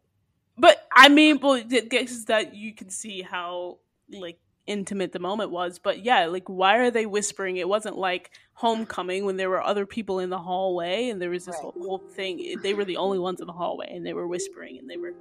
[0.56, 4.38] But I mean, but guess that you can see how like
[4.68, 5.80] intimate the moment was.
[5.80, 7.56] But yeah, like why are they whispering?
[7.56, 11.46] It wasn't like homecoming when there were other people in the hallway and there was
[11.46, 11.72] this right.
[11.74, 12.56] whole thing.
[12.62, 15.14] They were the only ones in the hallway and they were whispering and they were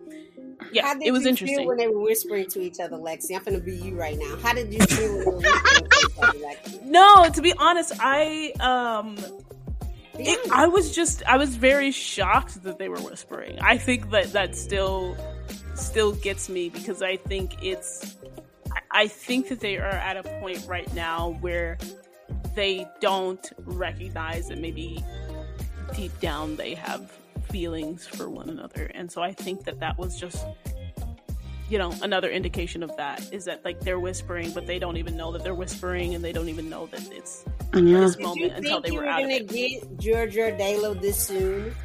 [0.72, 2.98] yeah, it was interesting when they were whispering to each other.
[2.98, 4.36] Lexi, I'm gonna be you right now.
[4.42, 6.40] How did you feel when they were whispering to each other?
[6.40, 6.84] Lexi?
[6.88, 9.18] No, to be honest, I um.
[10.20, 13.60] It, I was just I was very shocked that they were whispering.
[13.60, 15.16] I think that that still
[15.76, 18.18] still gets me because I think it's
[18.92, 21.78] I think that they are at a point right now where
[22.56, 25.04] they don't recognize that maybe
[25.96, 27.12] deep down they have
[27.50, 28.92] feelings for one another.
[28.94, 30.46] And so I think that that was just
[31.70, 35.18] you know another indication of that is that like they're whispering but they don't even
[35.18, 37.80] know that they're whispering and they don't even know that it's yeah.
[37.80, 38.00] Uh-huh.
[38.00, 39.50] this moment until they were, were out gonna of it.
[39.50, 41.76] get Giorgio Dalo this soon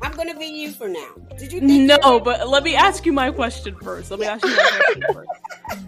[0.00, 1.10] I'm gonna be you for now.
[1.38, 1.60] Did you?
[1.60, 4.10] no, but let me ask you my question first.
[4.10, 5.84] Let me ask you my question first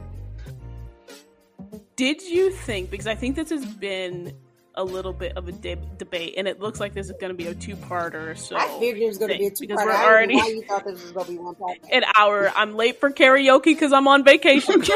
[1.97, 4.34] did you think because I think this has been
[4.76, 7.34] a little bit of a de- debate, and it looks like this is going to
[7.34, 8.36] be a two-parter.
[8.36, 9.68] So I figured it was going to be a two-parter.
[9.68, 11.78] Because we're already you thought this was going to be one part.
[11.90, 12.53] An hour.
[12.55, 14.82] I'm late for karaoke because I'm on vacation.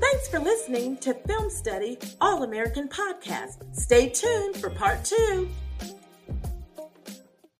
[0.00, 3.74] Thanks for listening to Film Study All American Podcast.
[3.74, 5.48] Stay tuned for part two.